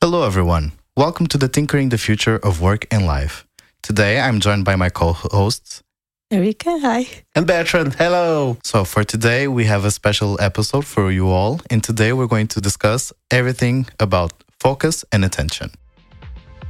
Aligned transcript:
Hello, 0.00 0.22
everyone. 0.22 0.70
Welcome 0.96 1.26
to 1.26 1.36
the 1.36 1.48
Tinkering 1.48 1.88
the 1.88 1.98
Future 1.98 2.36
of 2.36 2.60
Work 2.60 2.86
and 2.92 3.04
Life. 3.04 3.44
Today, 3.82 4.20
I'm 4.20 4.38
joined 4.38 4.64
by 4.64 4.76
my 4.76 4.90
co 4.90 5.12
hosts. 5.12 5.82
Érica, 6.32 6.80
hi. 6.80 7.08
And 7.34 7.48
Bertrand, 7.48 7.94
hello. 7.94 8.58
So, 8.62 8.84
for 8.84 9.02
today, 9.02 9.48
we 9.48 9.64
have 9.64 9.84
a 9.84 9.90
special 9.90 10.40
episode 10.40 10.86
for 10.86 11.10
you 11.10 11.26
all. 11.26 11.60
And 11.68 11.82
today, 11.82 12.12
we're 12.12 12.28
going 12.28 12.46
to 12.46 12.60
discuss 12.60 13.12
everything 13.32 13.88
about 13.98 14.32
focus 14.60 15.04
and 15.10 15.24
attention. 15.24 15.72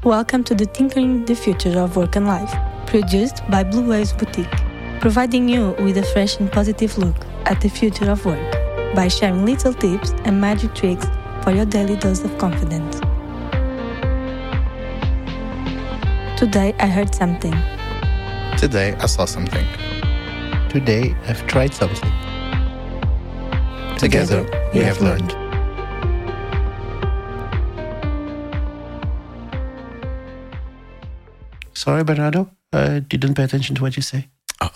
Welcome 0.04 0.42
to 0.45 0.54
the 0.54 0.64
Tinkering 0.64 1.26
the 1.26 1.34
Future 1.34 1.79
of 1.79 1.96
Work 1.96 2.16
and 2.16 2.26
Life, 2.26 2.54
produced 2.86 3.42
by 3.50 3.62
Blue 3.62 3.90
Waves 3.90 4.14
Boutique, 4.14 4.58
providing 5.00 5.50
you 5.50 5.76
with 5.80 5.98
a 5.98 6.02
fresh 6.14 6.40
and 6.40 6.50
positive 6.50 6.96
look 6.96 7.16
at 7.45 7.60
the 7.60 7.68
future 7.68 8.10
of 8.10 8.24
work 8.24 8.56
by 8.95 9.06
sharing 9.06 9.45
little 9.45 9.74
tips 9.74 10.12
and 10.24 10.40
magic 10.40 10.74
tricks 10.74 11.06
for 11.42 11.52
your 11.52 11.66
daily 11.66 11.96
dose 11.96 12.24
of 12.24 12.38
confidence. 12.38 12.98
Today 16.38 16.73
I 16.78 16.87
heard 16.87 17.12
something. 17.16 17.51
Today, 18.59 18.95
I 19.01 19.06
saw 19.06 19.24
something. 19.24 19.66
Today 20.69 21.16
I've 21.27 21.45
tried 21.48 21.74
something. 21.74 22.12
Together, 23.98 24.46
we 24.73 24.79
have 24.79 25.01
learned. 25.01 25.32
Sorry, 31.74 32.05
Bernardo. 32.05 32.48
I 32.73 33.01
didn't 33.01 33.34
pay 33.34 33.43
attention 33.43 33.74
to 33.74 33.82
what 33.82 33.96
you 33.96 34.02
say. 34.02 34.29
Oh. 34.60 34.70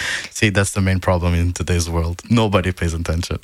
See, 0.30 0.50
that's 0.50 0.72
the 0.72 0.80
main 0.80 0.98
problem 0.98 1.32
in 1.34 1.52
today's 1.52 1.88
world. 1.88 2.22
Nobody 2.28 2.72
pays 2.72 2.92
attention. 2.92 3.38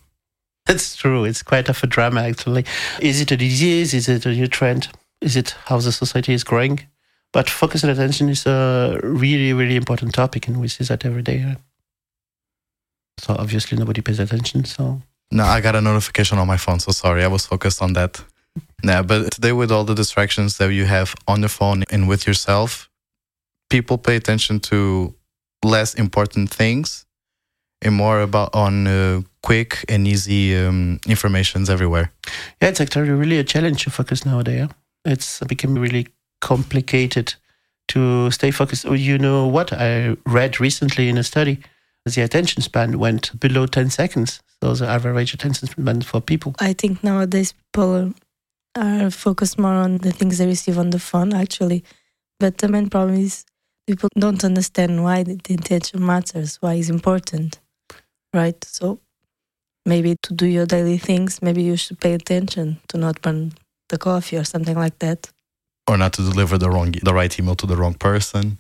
That's 0.67 0.97
true. 0.97 1.25
It's 1.25 1.45
quite 1.45 1.69
of 1.69 1.81
a 1.85 1.87
drama, 1.87 2.23
actually. 2.23 2.65
Is 3.01 3.21
it 3.21 3.31
a 3.31 3.37
disease? 3.37 3.95
Is 3.95 4.09
it 4.09 4.27
a 4.27 4.31
new 4.31 4.49
trend? 4.49 4.89
Is 5.23 5.37
it 5.37 5.55
how 5.67 5.79
the 5.79 5.93
society 5.93 6.35
is 6.35 6.45
growing? 6.45 6.81
But 7.33 7.49
focus 7.49 7.83
and 7.83 7.93
attention 7.93 8.29
is 8.29 8.45
a 8.47 9.01
really, 9.03 9.53
really 9.53 9.77
important 9.77 10.13
topic, 10.15 10.49
and 10.49 10.61
we 10.61 10.69
see 10.69 10.85
that 10.85 11.05
every 11.07 11.23
day. 11.23 11.57
So 13.19 13.35
obviously 13.39 13.79
nobody 13.79 14.01
pays 14.03 14.19
attention. 14.19 14.65
So 14.65 15.01
No, 15.31 15.45
I 15.45 15.61
got 15.61 15.75
a 15.77 15.81
notification 15.81 16.39
on 16.39 16.47
my 16.47 16.59
phone, 16.59 16.81
so 16.81 16.93
sorry. 16.93 17.25
I 17.25 17.29
was 17.29 17.47
focused 17.47 17.81
on 17.81 17.95
that. 17.95 18.23
Yeah, 18.85 19.03
but 19.03 19.31
today, 19.33 19.53
with 19.53 19.71
all 19.73 19.85
the 19.85 19.95
distractions 19.95 20.59
that 20.59 20.73
you 20.73 20.85
have 20.85 21.15
on 21.27 21.41
the 21.41 21.49
phone 21.49 21.85
and 21.91 22.09
with 22.09 22.27
yourself, 22.27 22.91
people 23.71 23.97
pay 23.97 24.17
attention 24.17 24.61
to 24.61 25.15
less 25.65 25.95
important 25.95 26.51
things 26.51 27.07
and 27.81 27.95
more 27.95 28.21
about 28.21 28.55
on 28.55 28.87
uh, 28.87 29.23
quick 29.43 29.85
and 29.89 30.07
easy 30.07 30.57
um, 30.57 30.99
informations 31.07 31.71
everywhere. 31.71 32.13
yeah, 32.61 32.69
it's 32.69 32.81
actually 32.81 33.11
really 33.11 33.39
a 33.39 33.45
challenge 33.45 33.85
to 33.85 33.91
focus 33.91 34.27
nowadays. 34.27 34.59
yeah. 34.59 34.82
It's 35.05 35.41
become 35.41 35.77
really 35.77 36.09
complicated 36.41 37.35
to 37.89 38.31
stay 38.31 38.51
focused. 38.51 38.87
Oh, 38.87 38.95
You 38.95 39.19
know 39.19 39.47
what? 39.47 39.73
I 39.73 40.17
read 40.27 40.61
recently 40.61 41.09
in 41.09 41.19
a 41.19 41.25
study, 41.25 41.59
the 42.05 42.23
attention 42.23 42.63
span 42.63 42.99
went 42.99 43.39
below 43.39 43.67
10 43.67 43.91
seconds. 43.91 44.41
So 44.63 44.75
the 44.75 44.87
average 44.87 45.35
attention 45.35 45.69
span 45.69 46.03
for 46.03 46.21
people. 46.21 46.55
I 46.61 46.73
think 46.73 47.03
nowadays 47.03 47.53
people 47.53 48.15
are 48.77 49.11
focused 49.11 49.59
more 49.59 49.75
on 49.75 49.99
the 49.99 50.13
things 50.13 50.39
they 50.39 50.47
receive 50.47 50.79
on 50.79 50.91
the 50.91 50.99
phone, 50.99 51.35
actually. 51.35 51.85
But 52.39 52.59
the 52.59 52.69
main 52.69 52.89
problem 52.89 53.19
is 53.19 53.45
people 53.87 54.09
don't 54.19 54.45
understand 54.45 55.03
why 55.03 55.23
the 55.23 55.35
the 55.37 55.55
attention 55.55 56.05
matters, 56.05 56.57
why 56.61 56.75
it's 56.75 56.89
important, 56.89 57.61
right? 58.33 58.63
So 58.65 59.01
maybe 59.85 60.17
to 60.23 60.33
do 60.33 60.47
your 60.47 60.67
daily 60.67 60.99
things, 60.99 61.43
maybe 61.43 61.63
you 61.63 61.77
should 61.77 62.01
pay 62.01 62.15
attention 62.15 62.81
to 62.89 62.99
not 62.99 63.21
burn 63.23 63.53
the 63.93 63.99
coffee 63.99 64.37
or 64.37 64.45
something 64.45 64.77
like 64.77 64.99
that. 64.99 65.31
Or 65.87 65.97
not 65.97 66.15
to 66.15 66.23
deliver 66.23 66.59
the 66.59 66.71
wrong, 66.71 66.93
the 67.03 67.15
right 67.15 67.39
email 67.39 67.55
to 67.57 67.67
the 67.67 67.77
wrong 67.77 67.95
person. 67.95 68.59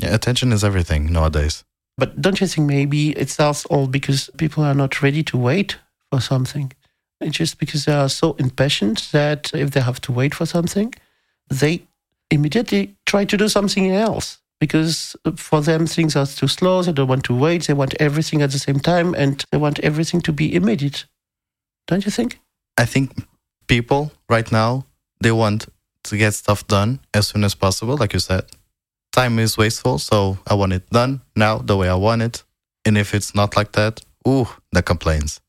Yeah, 0.00 0.14
attention 0.14 0.52
is 0.52 0.64
everything 0.64 1.12
nowadays. 1.12 1.64
But 1.98 2.20
don't 2.22 2.40
you 2.40 2.46
think 2.46 2.66
maybe 2.66 3.10
it's 3.10 3.38
also 3.38 3.68
all 3.68 3.86
because 3.86 4.30
people 4.38 4.64
are 4.64 4.74
not 4.74 5.02
ready 5.02 5.22
to 5.24 5.36
wait 5.36 5.76
for 6.10 6.20
something? 6.20 6.72
It's 7.20 7.36
just 7.36 7.58
because 7.58 7.84
they 7.84 7.92
are 7.92 8.08
so 8.08 8.32
impatient 8.38 9.10
that 9.12 9.52
if 9.54 9.72
they 9.72 9.80
have 9.80 10.00
to 10.02 10.12
wait 10.12 10.34
for 10.34 10.46
something, 10.46 10.94
they 11.50 11.82
immediately 12.30 12.96
try 13.04 13.24
to 13.26 13.36
do 13.36 13.48
something 13.48 13.90
else 13.90 14.38
because 14.58 15.14
for 15.36 15.60
them 15.60 15.86
things 15.86 16.16
are 16.16 16.26
too 16.26 16.48
slow. 16.48 16.82
They 16.82 16.92
don't 16.92 17.08
want 17.08 17.24
to 17.24 17.34
wait. 17.34 17.66
They 17.66 17.74
want 17.74 17.94
everything 18.00 18.42
at 18.42 18.52
the 18.52 18.58
same 18.58 18.80
time 18.80 19.14
and 19.14 19.44
they 19.50 19.58
want 19.58 19.78
everything 19.80 20.20
to 20.22 20.32
be 20.32 20.54
immediate. 20.54 21.04
Don't 21.86 22.04
you 22.04 22.10
think? 22.10 22.40
I 22.78 22.86
think 22.86 23.12
people 23.66 24.12
right 24.28 24.50
now 24.50 24.84
they 25.20 25.32
want 25.32 25.66
to 26.04 26.16
get 26.16 26.34
stuff 26.34 26.66
done 26.66 27.00
as 27.14 27.28
soon 27.28 27.44
as 27.44 27.54
possible, 27.54 27.96
like 27.96 28.12
you 28.12 28.18
said. 28.18 28.44
Time 29.12 29.38
is 29.38 29.56
wasteful, 29.56 29.98
so 29.98 30.38
I 30.46 30.54
want 30.54 30.72
it 30.72 30.88
done 30.90 31.20
now 31.36 31.58
the 31.58 31.76
way 31.76 31.88
I 31.88 31.94
want 31.94 32.22
it. 32.22 32.42
And 32.84 32.98
if 32.98 33.14
it's 33.14 33.34
not 33.34 33.56
like 33.56 33.72
that, 33.72 34.00
ooh, 34.26 34.48
the 34.72 34.82
complaints. 34.82 35.40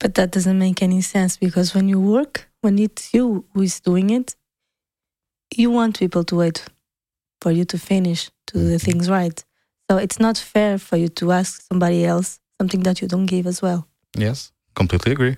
But 0.00 0.14
that 0.14 0.30
doesn't 0.30 0.58
make 0.58 0.82
any 0.82 1.00
sense 1.00 1.36
because 1.36 1.74
when 1.74 1.88
you 1.88 2.00
work, 2.00 2.48
when 2.60 2.78
it's 2.78 3.12
you 3.12 3.44
who 3.52 3.62
is 3.62 3.80
doing 3.80 4.10
it, 4.10 4.34
you 5.54 5.70
want 5.70 5.98
people 5.98 6.24
to 6.24 6.36
wait 6.36 6.64
for 7.40 7.50
you 7.50 7.64
to 7.66 7.78
finish, 7.78 8.30
to 8.46 8.58
do 8.58 8.64
the 8.64 8.76
mm-hmm. 8.76 8.84
things 8.84 9.10
right. 9.10 9.44
So 9.90 9.98
it's 9.98 10.18
not 10.18 10.38
fair 10.38 10.78
for 10.78 10.96
you 10.96 11.08
to 11.08 11.32
ask 11.32 11.62
somebody 11.68 12.04
else 12.04 12.40
something 12.60 12.82
that 12.84 13.02
you 13.02 13.08
don't 13.08 13.26
give 13.26 13.46
as 13.46 13.60
well. 13.60 13.86
Yes, 14.16 14.52
completely 14.74 15.12
agree. 15.12 15.36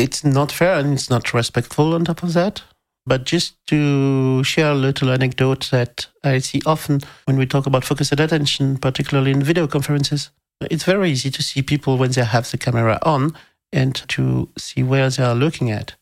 It's 0.00 0.24
not 0.24 0.50
fair 0.50 0.78
and 0.78 0.94
it's 0.94 1.10
not 1.10 1.34
respectful 1.34 1.92
on 1.92 2.06
top 2.06 2.22
of 2.22 2.32
that. 2.32 2.62
But 3.04 3.24
just 3.24 3.54
to 3.66 4.42
share 4.44 4.70
a 4.70 4.74
little 4.74 5.10
anecdote 5.10 5.68
that 5.72 6.06
I 6.24 6.38
see 6.38 6.62
often 6.64 7.00
when 7.26 7.36
we 7.36 7.44
talk 7.44 7.66
about 7.66 7.84
focused 7.84 8.12
attention, 8.12 8.78
particularly 8.78 9.32
in 9.32 9.42
video 9.42 9.66
conferences, 9.66 10.30
it's 10.70 10.84
very 10.84 11.10
easy 11.10 11.30
to 11.30 11.42
see 11.42 11.60
people 11.60 11.98
when 11.98 12.12
they 12.12 12.24
have 12.24 12.50
the 12.50 12.56
camera 12.56 12.98
on 13.02 13.36
and 13.74 13.94
to 14.08 14.48
see 14.56 14.82
where 14.82 15.10
they 15.10 15.22
are 15.22 15.34
looking 15.34 15.70
at. 15.70 15.96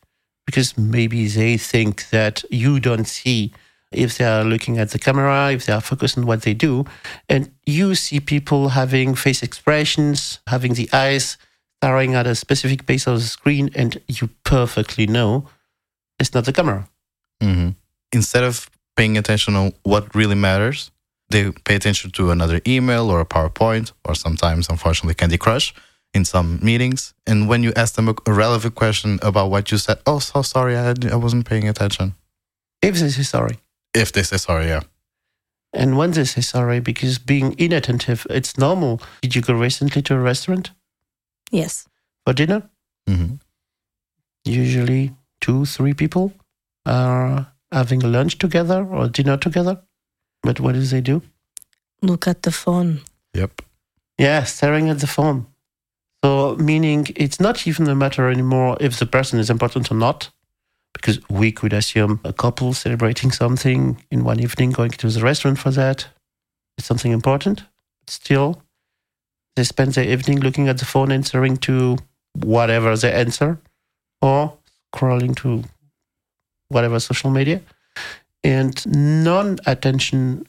Because 0.45 0.77
maybe 0.77 1.27
they 1.27 1.57
think 1.57 2.09
that 2.09 2.45
you 2.49 2.79
don't 2.79 3.05
see 3.05 3.51
if 3.91 4.17
they 4.17 4.25
are 4.25 4.45
looking 4.45 4.77
at 4.77 4.91
the 4.91 4.99
camera, 4.99 5.51
if 5.51 5.65
they 5.65 5.73
are 5.73 5.81
focused 5.81 6.17
on 6.17 6.25
what 6.25 6.43
they 6.43 6.53
do. 6.53 6.85
And 7.27 7.51
you 7.65 7.95
see 7.95 8.21
people 8.21 8.69
having 8.69 9.13
face 9.15 9.43
expressions, 9.43 10.39
having 10.47 10.75
the 10.75 10.89
eyes 10.93 11.37
staring 11.79 12.13
at 12.13 12.27
a 12.27 12.35
specific 12.35 12.85
place 12.85 13.07
of 13.07 13.15
the 13.15 13.25
screen, 13.25 13.69
and 13.73 14.01
you 14.07 14.29
perfectly 14.43 15.07
know 15.07 15.47
it's 16.19 16.33
not 16.33 16.45
the 16.45 16.53
camera. 16.53 16.87
hmm 17.41 17.69
Instead 18.11 18.43
of 18.43 18.69
paying 18.95 19.17
attention 19.17 19.55
on 19.55 19.71
what 19.83 20.13
really 20.15 20.35
matters, 20.35 20.91
they 21.29 21.51
pay 21.63 21.75
attention 21.75 22.11
to 22.11 22.31
another 22.31 22.59
email 22.67 23.09
or 23.09 23.21
a 23.21 23.25
PowerPoint 23.25 23.93
or 24.03 24.15
sometimes, 24.15 24.67
unfortunately, 24.67 25.13
Candy 25.13 25.37
Crush 25.37 25.73
in 26.13 26.25
some 26.25 26.59
meetings. 26.61 27.13
And 27.27 27.47
when 27.47 27.61
you 27.63 27.71
ask 27.75 27.93
them 27.95 28.09
a, 28.09 28.15
a 28.25 28.33
relevant 28.33 28.73
question 28.73 29.19
about 29.21 29.51
what 29.51 29.71
you 29.71 29.77
said, 29.77 29.99
oh, 30.07 30.19
so 30.19 30.41
sorry, 30.41 30.75
I, 30.75 30.95
I 31.11 31.15
wasn't 31.15 31.45
paying 31.45 31.69
attention. 31.69 32.15
If 32.81 32.95
they 32.99 33.09
say 33.09 33.23
sorry. 33.23 33.59
If 33.93 34.11
they 34.11 34.23
say 34.23 34.37
sorry, 34.37 34.67
yeah. 34.67 34.81
And 35.71 35.97
when 35.97 36.11
they 36.11 36.25
say 36.25 36.41
sorry, 36.41 36.79
because 36.79 37.19
being 37.19 37.53
inattentive, 37.59 38.25
it's 38.29 38.57
normal. 38.57 39.01
Did 39.21 39.35
you 39.35 39.43
go 39.43 39.53
recently 39.53 40.01
to 40.01 40.15
a 40.15 40.19
restaurant 40.19 40.71
Yes. 41.49 41.87
for 42.25 42.33
dinner? 42.33 42.69
hmm 43.07 43.35
Usually 44.45 45.13
two, 45.41 45.65
three 45.65 45.93
people 45.93 46.33
are 46.85 47.47
having 47.71 47.99
lunch 47.99 48.37
together 48.37 48.83
or 48.85 49.07
dinner 49.09 49.37
together. 49.37 49.81
But 50.41 50.59
what 50.59 50.73
do 50.73 50.81
they 50.81 51.01
do? 51.01 51.21
Look 52.01 52.27
at 52.27 52.43
the 52.43 52.51
phone. 52.51 53.01
Yep. 53.33 53.61
Yeah, 54.17 54.43
staring 54.43 54.89
at 54.89 54.99
the 54.99 55.07
phone. 55.07 55.45
So, 56.23 56.55
meaning 56.55 57.07
it's 57.15 57.39
not 57.39 57.67
even 57.67 57.87
a 57.87 57.95
matter 57.95 58.29
anymore 58.29 58.77
if 58.79 58.99
the 58.99 59.05
person 59.05 59.39
is 59.39 59.49
important 59.49 59.91
or 59.91 59.95
not, 59.95 60.29
because 60.93 61.19
we 61.29 61.51
could 61.51 61.73
assume 61.73 62.19
a 62.23 62.33
couple 62.33 62.73
celebrating 62.73 63.31
something 63.31 64.03
in 64.11 64.23
one 64.23 64.39
evening, 64.39 64.71
going 64.71 64.91
to 64.91 65.09
the 65.09 65.21
restaurant 65.21 65.59
for 65.59 65.71
that, 65.71 66.07
it's 66.77 66.87
something 66.87 67.11
important. 67.11 67.63
Still, 68.07 68.61
they 69.59 69.65
spend 69.65 69.93
their 69.93 70.09
evening 70.09 70.39
looking 70.39 70.69
at 70.69 70.77
the 70.77 70.85
phone, 70.85 71.11
answering 71.11 71.57
to 71.57 71.97
whatever 72.33 72.95
they 72.95 73.11
answer, 73.11 73.59
or 74.21 74.57
scrolling 74.93 75.35
to 75.35 75.63
whatever 76.69 76.99
social 76.99 77.29
media. 77.29 77.59
And 78.41 78.73
non 78.87 79.57
attention 79.65 80.47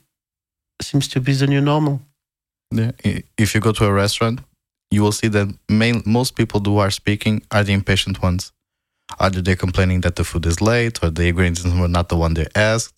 seems 0.81 1.09
to 1.09 1.21
be 1.21 1.33
the 1.33 1.49
new 1.49 1.61
normal. 1.61 2.01
Yeah. 2.71 2.93
If 3.37 3.55
you 3.55 3.61
go 3.61 3.73
to 3.73 3.85
a 3.85 3.93
restaurant, 3.93 4.41
you 4.93 5.03
will 5.03 5.13
see 5.13 5.29
that 5.29 5.49
main, 5.69 6.03
most 6.07 6.37
people 6.37 6.61
who 6.61 6.79
are 6.79 6.93
speaking 6.93 7.43
are 7.51 7.65
the 7.65 7.73
impatient 7.73 8.23
ones. 8.23 8.53
Either 9.19 9.43
they're 9.43 9.57
complaining 9.57 10.03
that 10.03 10.15
the 10.15 10.23
food 10.23 10.47
is 10.47 10.61
late 10.61 11.03
or 11.03 11.11
the 11.11 11.27
ingredients 11.27 11.65
were 11.65 11.89
not 11.89 12.09
the 12.09 12.17
one 12.17 12.35
they 12.35 12.47
asked. 12.55 12.95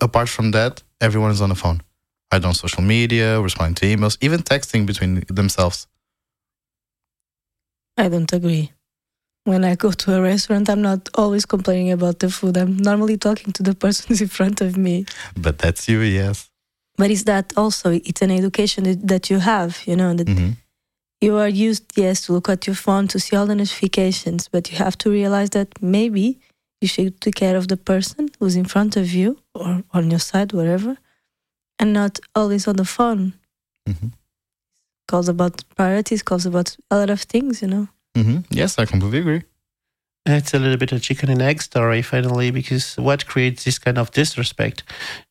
Apart 0.00 0.28
from 0.28 0.50
that, 0.50 0.82
everyone 1.00 1.30
is 1.30 1.40
on 1.40 1.50
the 1.50 1.54
phone. 1.54 1.82
Either 2.32 2.48
on 2.48 2.54
social 2.54 2.82
media, 2.82 3.40
responding 3.40 3.74
to 3.76 3.86
emails, 3.86 4.18
even 4.20 4.40
texting 4.42 4.84
between 4.86 5.22
themselves. 5.28 5.86
I 7.96 8.08
don't 8.08 8.32
agree. 8.32 8.72
when 9.44 9.64
I 9.64 9.76
go 9.76 9.92
to 9.92 10.14
a 10.14 10.20
restaurant, 10.20 10.68
I'm 10.68 10.82
not 10.82 11.08
always 11.14 11.46
complaining 11.46 11.92
about 11.92 12.18
the 12.18 12.28
food. 12.30 12.56
I'm 12.56 12.76
normally 12.76 13.16
talking 13.16 13.52
to 13.52 13.62
the 13.62 13.74
person 13.84 14.06
who's 14.08 14.20
in 14.20 14.28
front 14.28 14.60
of 14.60 14.76
me. 14.76 15.06
But 15.36 15.58
that's 15.58 15.88
you, 15.88 16.00
yes. 16.00 16.50
But 16.96 17.10
is 17.10 17.24
that 17.24 17.52
also 17.56 17.90
it's 17.92 18.22
an 18.22 18.30
education 18.30 18.84
that, 19.06 19.30
you 19.30 19.38
have, 19.38 19.80
you 19.86 19.96
know, 19.96 20.14
that 20.14 20.28
hmm 20.28 20.50
you 21.22 21.34
are 21.38 21.48
used, 21.48 21.84
yes, 21.96 22.26
to 22.26 22.34
look 22.34 22.48
at 22.50 22.66
your 22.66 22.76
phone 22.76 23.08
to 23.08 23.18
see 23.18 23.34
all 23.36 23.46
the 23.46 23.54
notifications, 23.54 24.48
but 24.48 24.70
you 24.70 24.76
have 24.76 24.98
to 24.98 25.10
realize 25.10 25.48
that 25.50 25.68
maybe 25.80 26.38
you 26.82 26.88
should 26.88 27.18
take 27.22 27.36
care 27.36 27.56
of 27.56 27.68
the 27.68 27.76
person 27.78 28.28
who's 28.38 28.54
in 28.54 28.66
front 28.66 28.96
of 28.98 29.10
you 29.12 29.38
or 29.54 29.82
on 29.92 30.10
your 30.10 30.20
side, 30.20 30.52
wherever, 30.52 30.98
and 31.78 31.92
not 31.92 32.20
always 32.34 32.66
on 32.68 32.76
the 32.76 32.84
phone. 32.84 33.34
hmm 33.86 34.08
Calls 35.08 35.28
about 35.28 35.62
priorities, 35.76 36.22
calls 36.22 36.46
about 36.46 36.76
a 36.90 36.96
lot 36.96 37.10
of 37.10 37.20
things, 37.22 37.62
you 37.62 37.68
know. 37.68 37.88
hmm 38.16 38.38
Yes, 38.50 38.78
I 38.78 38.86
completely 38.86 39.20
agree. 39.20 39.42
It's 40.28 40.52
a 40.52 40.58
little 40.58 40.76
bit 40.76 40.90
a 40.90 40.98
chicken 40.98 41.30
and 41.30 41.40
egg 41.40 41.62
story, 41.62 42.02
finally, 42.02 42.50
because 42.50 42.96
what 42.96 43.26
creates 43.26 43.62
this 43.62 43.78
kind 43.78 43.96
of 43.96 44.10
disrespect? 44.10 44.82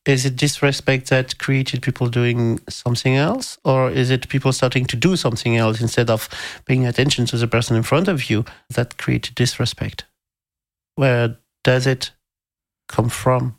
Is 0.06 0.24
it 0.24 0.36
disrespect 0.36 1.10
that 1.10 1.38
created 1.38 1.82
people 1.82 2.08
doing 2.08 2.60
something 2.70 3.14
else? 3.14 3.58
Or 3.62 3.90
is 3.90 4.08
it 4.08 4.30
people 4.30 4.52
starting 4.54 4.86
to 4.86 4.96
do 4.96 5.14
something 5.16 5.54
else 5.54 5.82
instead 5.82 6.08
of 6.08 6.30
paying 6.64 6.86
attention 6.86 7.26
to 7.26 7.36
the 7.36 7.46
person 7.46 7.76
in 7.76 7.82
front 7.82 8.08
of 8.08 8.30
you 8.30 8.46
that 8.70 8.96
created 8.96 9.34
disrespect? 9.34 10.06
Where 10.94 11.36
does 11.62 11.86
it 11.86 12.12
come 12.88 13.10
from? 13.10 13.58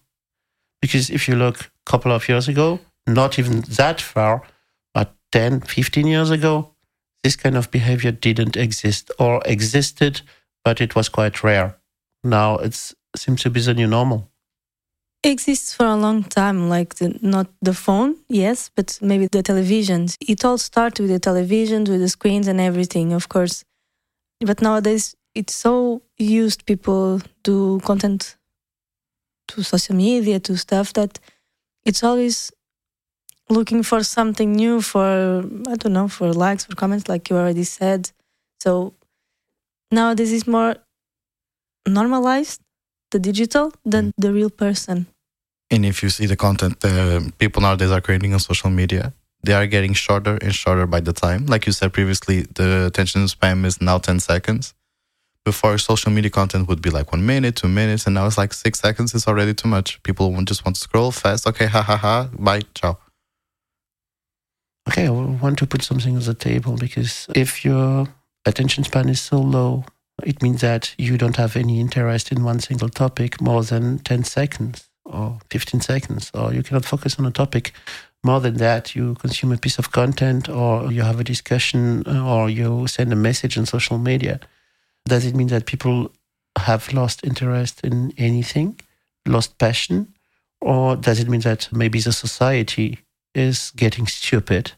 Because 0.82 1.12
if 1.12 1.28
you 1.28 1.36
look 1.36 1.60
a 1.60 1.70
couple 1.92 2.12
of 2.12 2.28
years 2.30 2.48
ago, 2.48 2.80
not 3.08 3.40
even 3.40 3.62
that 3.78 4.02
far, 4.02 4.42
but 4.94 5.14
10, 5.32 5.62
15 5.62 6.08
years 6.08 6.32
ago, 6.32 6.72
this 7.24 7.36
kind 7.36 7.58
of 7.58 7.72
behavior 7.72 8.12
didn't 8.12 8.56
exist 8.56 9.12
or 9.20 9.42
existed 9.46 10.22
but 10.68 10.82
it 10.82 10.96
was 10.96 11.08
quite 11.08 11.44
rare. 11.44 11.78
Now 12.26 12.58
it 12.58 12.76
seems 13.16 13.42
to 13.44 13.50
be 13.50 13.62
the 13.62 13.74
new 13.74 13.88
normal. 13.88 14.20
exists 15.24 15.74
for 15.78 15.86
a 15.86 15.96
long 16.06 16.20
time 16.42 16.58
like 16.76 16.92
the, 17.00 17.08
not 17.36 17.48
the 17.68 17.74
phone 17.74 18.12
yes 18.44 18.60
but 18.78 18.88
maybe 19.10 19.26
the 19.36 19.44
televisions 19.50 20.10
it 20.34 20.40
all 20.46 20.60
started 20.70 21.02
with 21.04 21.14
the 21.16 21.24
televisions 21.30 21.86
with 21.92 22.02
the 22.04 22.12
screens 22.18 22.48
and 22.52 22.60
everything 22.70 23.08
of 23.20 23.24
course 23.36 23.56
but 24.50 24.62
nowadays 24.68 25.04
it's 25.40 25.56
so 25.66 26.02
used 26.44 26.60
people 26.72 27.06
do 27.50 27.58
content 27.90 28.22
to 29.50 29.56
social 29.74 29.96
media 29.96 30.38
to 30.48 30.54
stuff 30.66 30.88
that 31.00 31.12
it's 31.88 32.04
always 32.04 32.52
looking 33.50 33.82
for 33.84 34.04
something 34.04 34.52
new 34.64 34.82
for 34.82 35.08
i 35.72 35.76
don't 35.82 35.94
know 35.94 36.08
for 36.08 36.28
likes 36.34 36.66
for 36.66 36.76
comments 36.76 37.08
like 37.08 37.30
you 37.30 37.38
already 37.38 37.64
said 37.64 38.12
so 38.64 38.94
now 39.92 40.14
this 40.14 40.32
is 40.38 40.46
more 40.46 40.76
normalized 41.88 42.62
the 43.12 43.20
digital 43.20 43.72
than 43.86 44.12
the 44.18 44.32
real 44.34 44.50
person 44.66 45.08
And 45.72 45.86
if 45.86 45.98
you 46.04 46.10
see 46.10 46.28
the 46.28 46.38
content 46.48 46.76
uh, 46.84 47.20
people 47.44 47.62
nowadays 47.62 47.92
are 47.92 48.02
creating 48.08 48.34
on 48.34 48.40
social 48.40 48.72
media, 48.82 49.04
they 49.46 49.54
are 49.60 49.68
getting 49.68 49.94
shorter 50.06 50.36
and 50.46 50.54
shorter 50.56 50.88
by 50.96 51.02
the 51.08 51.14
time. 51.14 51.42
Like 51.54 51.64
you 51.68 51.74
said 51.80 51.90
previously, 51.92 52.38
the 52.60 52.88
attention 52.90 53.28
span 53.28 53.66
is 53.66 53.82
now 53.82 53.98
10 53.98 54.20
seconds. 54.20 54.74
Before, 55.48 55.78
social 55.78 56.12
media 56.12 56.30
content 56.30 56.68
would 56.68 56.82
be 56.82 56.90
like 56.90 57.14
one 57.14 57.26
minute, 57.26 57.56
two 57.56 57.70
minutes, 57.70 58.06
and 58.06 58.14
now 58.16 58.28
it's 58.28 58.38
like 58.38 58.52
six 58.52 58.82
seconds 58.82 59.16
is 59.16 59.30
already 59.30 59.54
too 59.54 59.70
much. 59.70 60.04
People 60.04 60.30
just 60.44 60.66
want 60.66 60.76
to 60.76 60.82
scroll 60.82 61.10
fast. 61.10 61.48
Okay, 61.48 61.68
ha 61.68 61.82
ha 61.82 61.96
ha, 61.96 62.30
bye, 62.38 62.60
ciao. 62.76 62.98
Okay, 64.90 65.08
I 65.08 65.10
want 65.10 65.58
to 65.60 65.66
put 65.66 65.84
something 65.84 66.18
on 66.18 66.22
the 66.22 66.34
table 66.34 66.76
because 66.76 67.28
if 67.34 67.64
your 67.64 68.10
attention 68.46 68.84
span 68.84 69.08
is 69.08 69.22
so 69.22 69.40
low, 69.40 69.86
it 70.26 70.44
means 70.44 70.60
that 70.60 70.94
you 70.98 71.18
don't 71.18 71.38
have 71.38 71.56
any 71.56 71.80
interest 71.80 72.30
in 72.30 72.44
one 72.44 72.60
single 72.60 72.90
topic 72.90 73.40
more 73.40 73.64
than 73.64 74.00
10 74.00 74.26
seconds 74.26 74.90
or 75.06 75.40
15 75.50 75.80
seconds, 75.80 76.30
or 76.34 76.54
you 76.54 76.62
cannot 76.62 76.84
focus 76.84 77.18
on 77.20 77.26
a 77.26 77.32
topic 77.32 77.72
more 78.22 78.42
than 78.42 78.56
that. 78.56 78.98
You 78.98 79.16
consume 79.16 79.54
a 79.54 79.58
piece 79.58 79.80
of 79.80 79.94
content, 79.94 80.50
or 80.50 80.92
you 80.92 81.04
have 81.04 81.22
a 81.22 81.24
discussion, 81.24 82.04
uh, 82.06 82.26
or 82.26 82.50
you 82.50 82.86
send 82.88 83.14
a 83.14 83.16
message 83.16 83.58
on 83.58 83.66
social 83.66 83.98
media. 83.98 84.42
Does 85.08 85.26
it 85.26 85.36
mean 85.36 85.48
that 85.48 85.66
people 85.66 86.12
have 86.58 86.92
lost 86.94 87.24
interest 87.24 87.82
in 87.84 88.14
anything, 88.18 88.80
lost 89.26 89.58
passion? 89.58 90.14
Or 90.60 90.96
does 90.96 91.20
it 91.20 91.30
mean 91.30 91.42
that 91.42 91.70
maybe 91.72 92.00
the 92.00 92.12
society 92.12 93.00
is 93.34 93.72
getting 93.76 94.08
stupid 94.08 94.72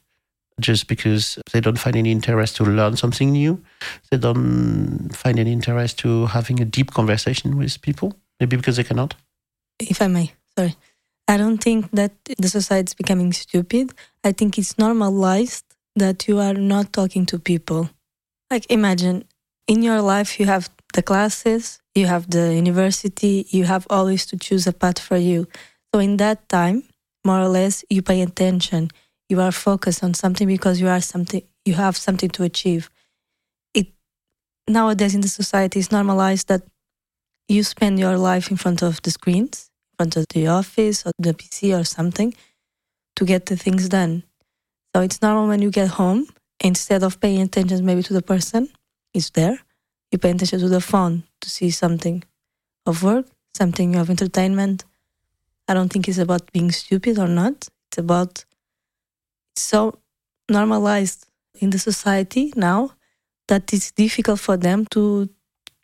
just 0.59 0.87
because 0.87 1.39
they 1.53 1.61
don't 1.61 1.79
find 1.79 1.95
any 1.95 2.11
interest 2.11 2.57
to 2.57 2.63
learn 2.63 2.97
something 2.97 3.31
new? 3.31 3.63
They 4.11 4.17
don't 4.17 5.09
find 5.13 5.39
any 5.39 5.51
interest 5.51 5.99
to 5.99 6.27
having 6.27 6.59
a 6.59 6.65
deep 6.65 6.91
conversation 6.93 7.57
with 7.57 7.81
people? 7.81 8.13
Maybe 8.39 8.57
because 8.57 8.75
they 8.77 8.83
cannot? 8.83 9.15
if 9.79 10.01
I 10.01 10.07
may, 10.07 10.33
sorry. 10.57 10.75
I 11.27 11.37
don't 11.37 11.59
think 11.59 11.91
that 11.91 12.11
the 12.37 12.47
society 12.49 12.87
is 12.87 12.93
becoming 12.93 13.33
stupid. 13.33 13.93
I 14.23 14.31
think 14.31 14.57
it's 14.57 14.77
normalized 14.77 15.65
that 15.95 16.27
you 16.27 16.39
are 16.39 16.53
not 16.53 16.91
talking 16.91 17.25
to 17.27 17.39
people. 17.39 17.89
Like, 18.49 18.65
imagine 18.71 19.25
in 19.69 19.83
your 19.83 20.01
life, 20.01 20.39
you 20.39 20.47
have 20.47 20.67
the 20.95 21.03
classes, 21.03 21.79
you 21.93 22.07
have 22.07 22.29
the 22.31 22.55
university, 22.55 23.45
you 23.51 23.65
have 23.65 23.85
always 23.89 24.25
to 24.25 24.37
choose 24.37 24.65
a 24.65 24.73
path 24.73 24.97
for 24.97 25.15
you. 25.15 25.47
So, 25.93 25.99
in 25.99 26.17
that 26.17 26.49
time, 26.49 26.83
more 27.23 27.39
or 27.39 27.47
less, 27.47 27.85
you 27.89 28.01
pay 28.01 28.21
attention. 28.21 28.89
You 29.29 29.39
are 29.41 29.51
focused 29.51 30.03
on 30.03 30.15
something 30.15 30.47
because 30.47 30.81
you 30.81 30.87
are 30.87 31.01
something, 31.01 31.43
you 31.65 31.75
have 31.75 31.95
something 31.95 32.29
to 32.31 32.43
achieve. 32.43 32.89
It 33.75 33.87
nowadays 34.67 35.13
in 35.13 35.21
the 35.21 35.27
society 35.27 35.79
is 35.79 35.91
normalized 35.91 36.47
that 36.47 36.63
you 37.47 37.63
spend 37.63 37.99
your 37.99 38.17
life 38.17 38.49
in 38.49 38.57
front 38.57 38.81
of 38.81 39.01
the 39.03 39.11
screens 39.11 39.69
in 39.91 39.97
front 39.97 40.17
of 40.17 40.25
the 40.33 40.47
office 40.47 41.05
or 41.05 41.11
the 41.19 41.33
PC 41.35 41.79
or 41.79 41.83
something 41.83 42.33
to 43.15 43.25
get 43.25 43.45
the 43.45 43.55
things 43.55 43.87
done. 43.89 44.23
So 44.95 45.03
it's 45.03 45.21
normal 45.21 45.47
when 45.47 45.61
you 45.61 45.69
get 45.69 45.89
home, 45.89 46.27
instead 46.59 47.03
of 47.03 47.19
paying 47.19 47.41
attention 47.41 47.85
maybe 47.85 48.01
to 48.03 48.13
the 48.13 48.23
person, 48.23 48.69
is 49.13 49.31
there, 49.31 49.59
you 50.11 50.17
pay 50.17 50.31
attention 50.31 50.59
to 50.59 50.69
the 50.69 50.81
phone 50.81 51.23
to 51.41 51.49
see 51.49 51.69
something 51.71 52.23
of 52.85 53.03
work, 53.03 53.27
something 53.53 53.95
of 53.95 54.09
entertainment. 54.09 54.85
I 55.67 55.73
don't 55.73 55.91
think 55.91 56.07
it's 56.07 56.17
about 56.17 56.51
being 56.51 56.71
stupid 56.71 57.19
or 57.19 57.27
not. 57.27 57.67
It's 57.87 57.97
about 57.97 58.45
it's 59.51 59.61
so 59.61 59.99
normalized 60.49 61.27
in 61.59 61.69
the 61.69 61.79
society 61.79 62.53
now 62.55 62.91
that 63.47 63.73
it's 63.73 63.91
difficult 63.91 64.39
for 64.39 64.57
them 64.57 64.85
to 64.91 65.29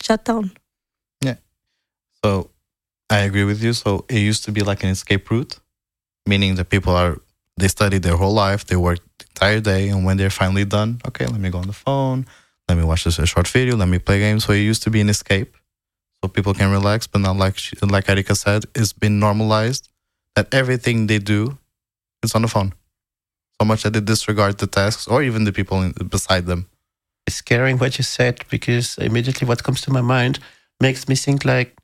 shut 0.01 0.25
down. 0.25 0.51
Yeah. 1.21 1.35
So 2.23 2.51
I 3.09 3.19
agree 3.19 3.43
with 3.43 3.63
you. 3.63 3.73
So 3.73 4.05
it 4.09 4.19
used 4.19 4.43
to 4.45 4.51
be 4.51 4.61
like 4.61 4.83
an 4.83 4.89
escape 4.89 5.29
route, 5.29 5.59
meaning 6.25 6.55
that 6.55 6.69
people 6.69 6.95
are 6.95 7.17
they 7.57 7.67
study 7.67 7.99
their 7.99 8.17
whole 8.17 8.33
life, 8.33 8.65
they 8.65 8.75
work 8.75 8.99
the 9.17 9.25
entire 9.29 9.59
day, 9.61 9.89
and 9.89 10.03
when 10.05 10.17
they're 10.17 10.29
finally 10.29 10.65
done, 10.65 10.99
okay, 11.07 11.25
let 11.25 11.39
me 11.39 11.49
go 11.49 11.59
on 11.59 11.67
the 11.67 11.73
phone, 11.73 12.25
let 12.67 12.77
me 12.77 12.83
watch 12.83 13.03
this 13.03 13.19
a 13.19 13.25
short 13.25 13.47
video, 13.47 13.75
let 13.75 13.87
me 13.87 13.99
play 13.99 14.19
games. 14.19 14.45
So 14.45 14.53
it 14.53 14.59
used 14.59 14.83
to 14.83 14.89
be 14.89 15.01
an 15.01 15.09
escape, 15.09 15.55
so 16.21 16.27
people 16.27 16.53
can 16.53 16.71
relax. 16.71 17.07
But 17.07 17.21
now, 17.21 17.33
like 17.33 17.57
she, 17.57 17.75
like 17.81 18.05
Érica 18.05 18.35
said, 18.35 18.65
it's 18.73 18.93
been 18.93 19.19
normalized 19.19 19.89
that 20.35 20.53
everything 20.53 21.07
they 21.07 21.19
do 21.19 21.57
is 22.23 22.35
on 22.35 22.41
the 22.41 22.47
phone, 22.47 22.73
so 23.59 23.65
much 23.65 23.83
that 23.83 23.93
they 23.93 24.01
disregard 24.01 24.57
the 24.57 24.67
tasks 24.67 25.07
or 25.07 25.23
even 25.23 25.43
the 25.43 25.53
people 25.53 25.81
in, 25.81 25.91
beside 25.91 26.45
them. 26.45 26.67
It's 27.27 27.37
scary 27.37 27.73
what 27.73 27.97
you 27.97 28.03
said 28.03 28.43
because 28.49 28.97
immediately 28.97 29.47
what 29.47 29.63
comes 29.63 29.81
to 29.81 29.91
my 29.91 30.01
mind 30.01 30.39
makes 30.79 31.07
me 31.07 31.15
think 31.15 31.45
like 31.45 31.75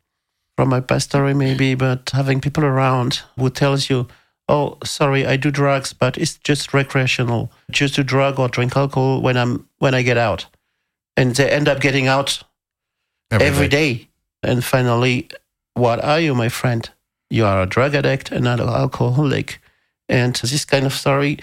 from 0.57 0.69
my 0.69 0.79
past 0.79 1.09
story 1.09 1.33
maybe, 1.33 1.75
but 1.75 2.09
having 2.13 2.41
people 2.41 2.63
around 2.65 3.21
who 3.37 3.49
tells 3.49 3.89
you, 3.89 4.07
"Oh, 4.47 4.77
sorry, 4.83 5.25
I 5.25 5.37
do 5.37 5.49
drugs, 5.49 5.93
but 5.93 6.17
it's 6.17 6.37
just 6.37 6.73
recreational. 6.73 7.51
Just 7.71 7.95
to 7.95 8.03
drug 8.03 8.39
or 8.39 8.49
drink 8.49 8.75
alcohol 8.75 9.21
when 9.21 9.37
I'm 9.37 9.67
when 9.79 9.93
I 9.95 10.01
get 10.03 10.17
out," 10.17 10.45
and 11.17 11.35
they 11.35 11.49
end 11.49 11.67
up 11.67 11.79
getting 11.79 12.07
out 12.07 12.43
every 13.31 13.67
day. 13.67 14.07
And 14.43 14.63
finally, 14.63 15.29
what 15.73 16.03
are 16.03 16.19
you, 16.19 16.35
my 16.35 16.49
friend? 16.49 16.89
You 17.29 17.45
are 17.45 17.61
a 17.61 17.65
drug 17.65 17.95
addict 17.95 18.31
and 18.31 18.43
not 18.43 18.59
an 18.59 18.69
alcoholic. 18.69 19.61
And 20.09 20.35
this 20.35 20.65
kind 20.65 20.85
of 20.85 20.93
story, 20.93 21.39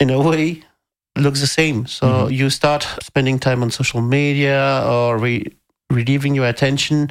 in 0.00 0.10
a 0.10 0.20
way, 0.20 0.62
looks 1.16 1.40
the 1.40 1.46
same. 1.46 1.86
So 1.86 2.06
mm-hmm. 2.06 2.32
you 2.32 2.50
start 2.50 2.86
spending 3.02 3.38
time 3.38 3.62
on 3.62 3.70
social 3.70 4.00
media 4.00 4.82
or 4.86 5.18
re- 5.18 5.52
relieving 5.90 6.34
your 6.34 6.46
attention 6.46 7.10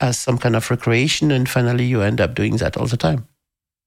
as 0.00 0.18
some 0.18 0.36
kind 0.36 0.56
of 0.56 0.68
recreation, 0.68 1.30
and 1.30 1.48
finally 1.48 1.84
you 1.84 2.02
end 2.02 2.20
up 2.20 2.34
doing 2.34 2.56
that 2.56 2.76
all 2.76 2.86
the 2.86 2.96
time. 2.96 3.28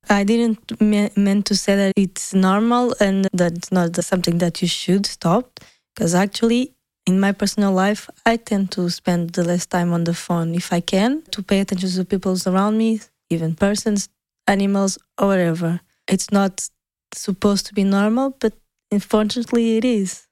I 0.09 0.23
didn't 0.23 0.79
me- 0.79 1.09
meant 1.15 1.45
to 1.47 1.55
say 1.55 1.75
that 1.75 1.93
it's 1.97 2.33
normal 2.33 2.95
and 2.99 3.27
that's 3.33 3.71
not 3.71 3.95
something 4.03 4.37
that 4.37 4.61
you 4.61 4.67
should 4.67 5.05
stop. 5.05 5.59
Because 5.93 6.13
actually, 6.13 6.73
in 7.05 7.19
my 7.19 7.31
personal 7.31 7.71
life, 7.71 8.09
I 8.25 8.37
tend 8.37 8.71
to 8.71 8.89
spend 8.89 9.31
the 9.31 9.43
less 9.43 9.65
time 9.65 9.93
on 9.93 10.03
the 10.05 10.13
phone 10.13 10.55
if 10.55 10.73
I 10.73 10.79
can 10.79 11.21
to 11.31 11.43
pay 11.43 11.59
attention 11.59 11.89
to 11.89 11.97
the 11.97 12.05
people 12.05 12.35
around 12.47 12.77
me, 12.77 13.01
even 13.29 13.55
persons, 13.55 14.09
animals, 14.47 14.97
or 15.19 15.27
whatever. 15.27 15.81
It's 16.07 16.31
not 16.31 16.67
supposed 17.13 17.67
to 17.67 17.73
be 17.73 17.83
normal, 17.83 18.35
but 18.39 18.53
unfortunately, 18.91 19.77
it 19.77 19.85
is. 19.85 20.27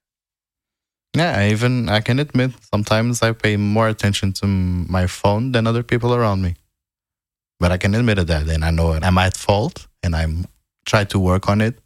Yeah, 1.16 1.48
even 1.48 1.90
I 1.90 2.02
can 2.02 2.20
admit 2.20 2.52
sometimes 2.74 3.22
I 3.22 3.34
pay 3.34 3.56
more 3.56 3.88
attention 3.88 4.34
to 4.34 4.48
my 4.48 5.06
phone 5.06 5.52
than 5.52 5.68
other 5.68 5.84
people 5.84 6.16
around 6.16 6.42
me. 6.42 6.56
But 7.60 7.72
I 7.72 7.78
can 7.78 7.94
admit 7.94 8.26
that, 8.26 8.50
and 8.50 8.66
I 8.66 8.72
know 8.72 8.94
I'm 8.94 9.18
at 9.20 9.38
fault, 9.38 9.88
and 10.02 10.16
I'm 10.16 10.46
try 10.88 11.04
to 11.06 11.20
work 11.20 11.48
on 11.48 11.62
it. 11.62 11.78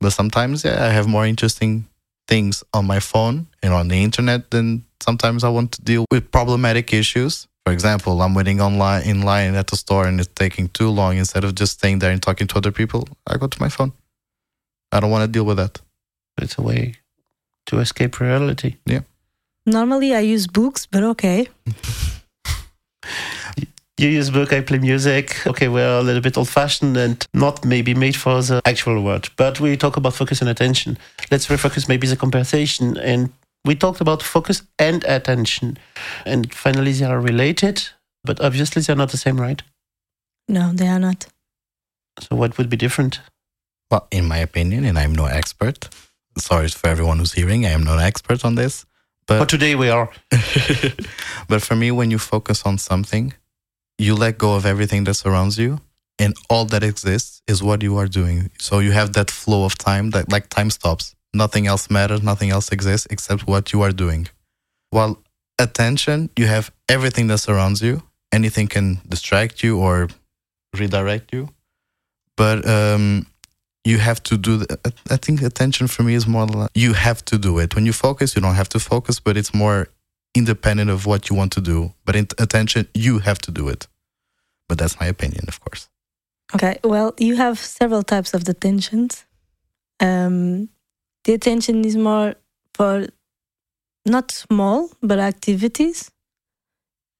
But 0.00 0.10
sometimes, 0.10 0.64
yeah, 0.64 0.82
I 0.82 0.88
have 0.88 1.06
more 1.06 1.26
interesting 1.26 1.86
things 2.26 2.64
on 2.72 2.86
my 2.86 3.00
phone 3.00 3.46
and 3.62 3.72
on 3.72 3.88
the 3.88 4.02
internet 4.02 4.50
then 4.50 4.84
sometimes 5.04 5.44
I 5.44 5.50
want 5.50 5.72
to 5.72 5.82
deal 5.82 6.06
with 6.10 6.30
problematic 6.30 6.92
issues. 6.92 7.46
For 7.64 7.72
example, 7.72 8.20
I'm 8.22 8.34
waiting 8.34 8.60
online 8.60 9.02
in 9.04 9.22
line 9.22 9.54
at 9.54 9.68
the 9.68 9.76
store 9.76 10.06
and 10.06 10.20
it's 10.20 10.28
taking 10.34 10.68
too 10.68 10.88
long. 10.88 11.16
Instead 11.16 11.44
of 11.44 11.54
just 11.54 11.72
staying 11.78 11.98
there 12.00 12.10
and 12.10 12.22
talking 12.22 12.46
to 12.48 12.56
other 12.56 12.72
people, 12.72 13.08
I 13.26 13.36
go 13.36 13.46
to 13.46 13.60
my 13.60 13.68
phone. 13.68 13.92
I 14.92 15.00
don't 15.00 15.10
want 15.10 15.22
to 15.22 15.32
deal 15.36 15.44
with 15.44 15.56
that. 15.56 15.80
It's 16.38 16.58
a 16.58 16.62
way 16.62 16.94
to 17.66 17.78
escape 17.78 18.20
reality. 18.20 18.76
Yeah. 18.86 19.00
Normally 19.66 20.14
I 20.14 20.20
use 20.20 20.46
books, 20.46 20.86
but 20.86 21.02
okay. 21.02 21.48
You 23.96 24.08
use 24.08 24.28
book, 24.28 24.52
I 24.52 24.60
play 24.60 24.78
music. 24.78 25.46
Okay, 25.46 25.68
we're 25.68 25.98
a 25.98 26.02
little 26.02 26.20
bit 26.20 26.36
old 26.36 26.48
fashioned 26.48 26.96
and 26.96 27.24
not 27.32 27.64
maybe 27.64 27.94
made 27.94 28.16
for 28.16 28.42
the 28.42 28.60
actual 28.64 29.00
world. 29.04 29.30
But 29.36 29.60
we 29.60 29.76
talk 29.76 29.96
about 29.96 30.14
focus 30.14 30.40
and 30.40 30.50
attention. 30.50 30.98
Let's 31.30 31.46
refocus 31.46 31.88
maybe 31.88 32.06
the 32.06 32.16
conversation. 32.16 32.96
And 32.98 33.32
we 33.64 33.74
talked 33.74 34.00
about 34.00 34.22
focus 34.22 34.62
and 34.78 35.04
attention. 35.04 35.78
And 36.24 36.52
finally, 36.54 36.92
they 36.92 37.04
are 37.04 37.20
related, 37.20 37.88
but 38.24 38.40
obviously 38.40 38.82
they're 38.82 38.96
not 38.96 39.10
the 39.10 39.16
same, 39.16 39.40
right? 39.40 39.62
No, 40.48 40.72
they 40.72 40.88
are 40.88 40.98
not. 40.98 41.26
So 42.20 42.36
what 42.36 42.58
would 42.58 42.68
be 42.68 42.76
different? 42.76 43.20
Well, 43.90 44.06
in 44.10 44.26
my 44.26 44.38
opinion, 44.38 44.84
and 44.84 44.98
I'm 44.98 45.14
no 45.14 45.26
expert. 45.26 45.88
Sorry 46.38 46.68
for 46.68 46.88
everyone 46.88 47.18
who's 47.18 47.32
hearing. 47.32 47.64
I 47.64 47.70
am 47.70 47.84
not 47.84 47.98
an 47.98 48.04
expert 48.04 48.44
on 48.44 48.54
this. 48.54 48.84
But 49.26 49.38
But 49.38 49.48
today 49.48 49.74
we 49.74 49.88
are. 49.88 50.10
but 51.48 51.62
for 51.62 51.76
me, 51.76 51.90
when 51.90 52.10
you 52.10 52.18
focus 52.18 52.62
on 52.64 52.78
something, 52.78 53.32
you 53.98 54.14
let 54.14 54.38
go 54.38 54.54
of 54.54 54.66
everything 54.66 55.04
that 55.04 55.14
surrounds 55.14 55.58
you, 55.58 55.80
and 56.18 56.34
all 56.50 56.64
that 56.66 56.82
exists 56.82 57.40
is 57.46 57.62
what 57.62 57.82
you 57.82 57.96
are 57.96 58.08
doing. 58.08 58.50
So 58.58 58.80
you 58.80 58.92
have 58.92 59.12
that 59.14 59.30
flow 59.30 59.64
of 59.64 59.78
time 59.78 60.10
that, 60.10 60.30
like, 60.30 60.48
time 60.48 60.70
stops. 60.70 61.13
Nothing 61.34 61.66
else 61.66 61.90
matters. 61.90 62.22
Nothing 62.22 62.50
else 62.50 62.70
exists 62.70 63.06
except 63.10 63.46
what 63.46 63.72
you 63.72 63.82
are 63.82 63.92
doing. 63.92 64.28
While 64.90 65.18
attention, 65.58 66.30
you 66.36 66.46
have 66.46 66.70
everything 66.88 67.26
that 67.28 67.38
surrounds 67.38 67.82
you. 67.82 68.02
Anything 68.32 68.68
can 68.68 69.00
distract 69.08 69.62
you 69.62 69.78
or 69.78 70.08
redirect 70.76 71.32
you, 71.32 71.50
but 72.36 72.66
um, 72.68 73.26
you 73.84 73.98
have 73.98 74.22
to 74.24 74.36
do. 74.36 74.58
The, 74.58 74.92
I 75.10 75.16
think 75.16 75.42
attention 75.42 75.86
for 75.86 76.02
me 76.02 76.14
is 76.14 76.26
more 76.26 76.46
like 76.46 76.70
you 76.74 76.94
have 76.94 77.24
to 77.26 77.38
do 77.38 77.58
it. 77.58 77.74
When 77.74 77.86
you 77.86 77.92
focus, 77.92 78.34
you 78.34 78.42
don't 78.42 78.56
have 78.56 78.68
to 78.70 78.80
focus, 78.80 79.20
but 79.20 79.36
it's 79.36 79.54
more 79.54 79.88
independent 80.34 80.90
of 80.90 81.06
what 81.06 81.30
you 81.30 81.36
want 81.36 81.52
to 81.52 81.60
do. 81.60 81.94
But 82.04 82.16
in 82.16 82.26
attention, 82.38 82.88
you 82.92 83.20
have 83.20 83.38
to 83.42 83.52
do 83.52 83.68
it. 83.68 83.86
But 84.68 84.78
that's 84.78 84.98
my 84.98 85.06
opinion, 85.06 85.44
of 85.46 85.60
course. 85.60 85.88
Okay, 86.54 86.78
well, 86.82 87.14
you 87.18 87.36
have 87.36 87.58
several 87.58 88.02
types 88.02 88.34
of 88.34 88.44
detentions. 88.44 89.24
Um, 90.00 90.68
the 91.24 91.34
attention 91.34 91.84
is 91.84 91.96
more 91.96 92.34
for 92.74 93.06
not 94.06 94.30
small, 94.30 94.90
but 95.02 95.18
activities. 95.18 96.10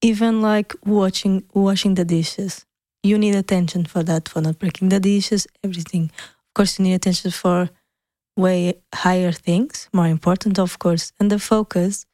Even 0.02 0.42
like 0.42 0.74
watching 0.84 1.44
washing 1.54 1.94
the 1.94 2.04
dishes. 2.04 2.66
You 3.02 3.18
need 3.18 3.34
attention 3.34 3.84
for 3.86 4.02
that, 4.02 4.28
for 4.28 4.40
not 4.40 4.58
breaking 4.58 4.88
the 4.90 5.00
dishes, 5.00 5.46
everything. 5.62 6.10
Of 6.14 6.54
course, 6.54 6.78
you 6.78 6.84
need 6.84 6.94
attention 6.94 7.30
for 7.30 7.70
way 8.36 8.74
higher 8.94 9.32
things, 9.32 9.88
more 9.92 10.06
important, 10.06 10.58
of 10.58 10.78
course. 10.78 11.12
And 11.18 11.30
the 11.30 11.38
focus 11.38 12.06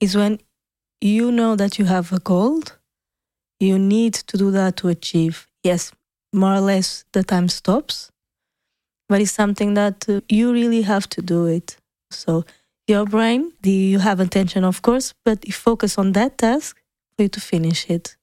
is 0.00 0.16
when 0.16 0.38
you 1.00 1.30
know 1.30 1.56
that 1.56 1.78
you 1.78 1.84
have 1.84 2.12
a 2.12 2.18
goal, 2.18 2.62
you 3.60 3.78
need 3.78 4.14
to 4.14 4.36
do 4.36 4.50
that 4.52 4.76
to 4.78 4.88
achieve. 4.88 5.46
Yes, 5.62 5.92
more 6.32 6.54
or 6.54 6.60
less 6.60 7.04
the 7.12 7.22
time 7.22 7.48
stops, 7.48 8.10
but 9.08 9.20
it's 9.20 9.32
something 9.32 9.74
that 9.74 10.08
uh, 10.08 10.20
you 10.28 10.52
really 10.52 10.82
have 10.82 11.08
to 11.10 11.22
do 11.22 11.46
it. 11.46 11.76
So 12.10 12.44
your 12.86 13.04
brain, 13.04 13.52
the, 13.62 13.70
you 13.70 13.98
have 13.98 14.20
attention, 14.20 14.64
of 14.64 14.82
course, 14.82 15.14
but 15.24 15.46
you 15.46 15.52
focus 15.52 15.98
on 15.98 16.12
that 16.12 16.38
task 16.38 16.80
for 17.16 17.22
you 17.22 17.28
to 17.28 17.40
finish 17.40 17.88
it. 17.88 18.16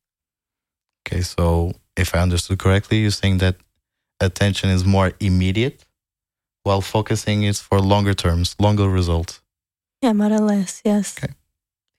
Okay, 1.08 1.22
so 1.22 1.74
if 1.96 2.16
I 2.16 2.20
understood 2.20 2.60
correctly, 2.60 2.98
you're 3.00 3.12
saying 3.12 3.38
that 3.40 3.58
attention 4.20 4.70
is 4.70 4.86
more 4.86 5.14
immediate, 5.20 5.86
while 6.64 6.82
focusing 6.82 7.44
is 7.44 7.60
for 7.60 7.80
longer 7.80 8.14
terms, 8.14 8.56
longer 8.60 8.90
results. 8.90 9.42
Yeah, 10.02 10.14
more 10.14 10.32
or 10.32 10.40
less, 10.40 10.82
yes. 10.84 11.16
Okay. 11.18 11.34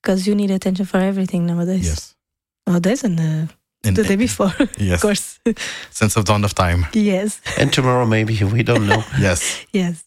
Because 0.03 0.27
you 0.27 0.35
need 0.35 0.51
attention 0.51 0.87
for 0.87 0.99
everything 0.99 1.47
nowadays. 1.47 1.87
Yes. 1.87 2.15
Nowadays 2.67 3.05
and 3.05 3.19
uh, 3.21 3.53
the 3.95 4.05
day 4.05 4.17
before, 4.17 4.53
Yes. 4.79 4.95
of 4.97 5.01
course. 5.03 5.39
Since 5.91 6.15
the 6.15 6.23
dawn 6.23 6.45
of 6.45 6.55
time. 6.55 6.87
yes, 6.93 7.41
And 7.59 7.73
tomorrow, 7.73 8.07
maybe, 8.07 8.43
we 8.57 8.63
don't 8.63 8.87
know. 8.87 9.03
Yes. 9.19 9.65
yes. 9.73 10.05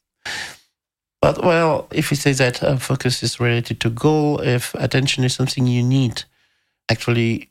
But 1.21 1.43
well, 1.43 1.87
if 1.91 2.11
we 2.11 2.15
say 2.17 2.31
that 2.33 2.63
uh, 2.63 2.77
focus 2.77 3.23
is 3.23 3.39
related 3.39 3.79
to 3.81 3.89
goal, 3.89 4.39
if 4.39 4.73
attention 4.75 5.23
is 5.23 5.33
something 5.33 5.67
you 5.67 5.83
need, 5.83 6.23
actually, 6.89 7.49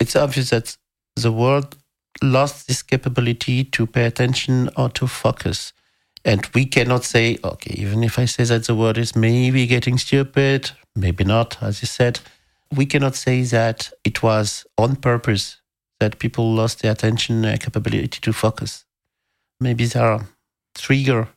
it's 0.00 0.16
obvious 0.16 0.50
that 0.50 0.76
the 1.16 1.30
world 1.30 1.76
lost 2.22 2.66
this 2.66 2.82
capability 2.82 3.64
to 3.64 3.86
pay 3.86 4.04
attention 4.06 4.68
or 4.76 4.88
to 4.90 5.06
focus. 5.06 5.72
And 6.24 6.44
we 6.54 6.64
cannot 6.64 7.04
say, 7.04 7.38
okay, 7.44 7.74
even 7.76 8.02
if 8.02 8.18
I 8.18 8.24
say 8.24 8.44
that 8.44 8.64
the 8.64 8.74
world 8.74 8.98
is 8.98 9.14
maybe 9.14 9.66
getting 9.66 9.98
stupid, 9.98 10.70
maybe 10.96 11.22
not, 11.22 11.62
as 11.62 11.82
you 11.82 11.86
said, 11.86 12.18
we 12.74 12.86
cannot 12.86 13.14
say 13.14 13.42
that 13.42 13.92
it 14.04 14.22
was 14.22 14.64
on 14.78 14.96
purpose 14.96 15.58
that 16.04 16.18
people 16.18 16.52
lost 16.52 16.82
their 16.82 16.92
attention 16.92 17.44
uh, 17.44 17.56
capability 17.58 18.20
to 18.20 18.32
focus. 18.32 18.84
Maybe 19.58 19.86
there 19.86 20.04
are 20.12 20.26
trigger 20.74 21.28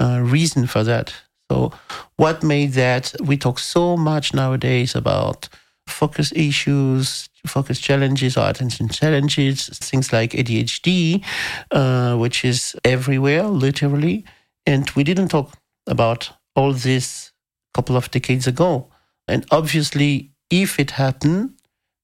uh, 0.00 0.20
reason 0.20 0.66
for 0.66 0.82
that. 0.82 1.14
So, 1.50 1.72
what 2.16 2.42
made 2.42 2.72
that? 2.72 3.14
We 3.22 3.36
talk 3.36 3.58
so 3.58 3.96
much 3.96 4.34
nowadays 4.34 4.94
about 4.96 5.48
focus 5.86 6.32
issues, 6.34 7.28
focus 7.46 7.78
challenges, 7.80 8.36
or 8.36 8.48
attention 8.48 8.88
challenges, 8.88 9.68
things 9.68 10.12
like 10.12 10.30
ADHD, 10.32 11.24
uh, 11.70 12.16
which 12.16 12.44
is 12.44 12.74
everywhere, 12.84 13.44
literally. 13.44 14.24
And 14.66 14.90
we 14.96 15.04
didn't 15.04 15.28
talk 15.28 15.56
about 15.86 16.30
all 16.56 16.72
this 16.72 17.32
a 17.72 17.78
couple 17.78 17.96
of 17.96 18.10
decades 18.10 18.46
ago. 18.46 18.90
And 19.28 19.46
obviously, 19.50 20.32
if 20.50 20.80
it 20.80 20.92
happened, 20.92 21.54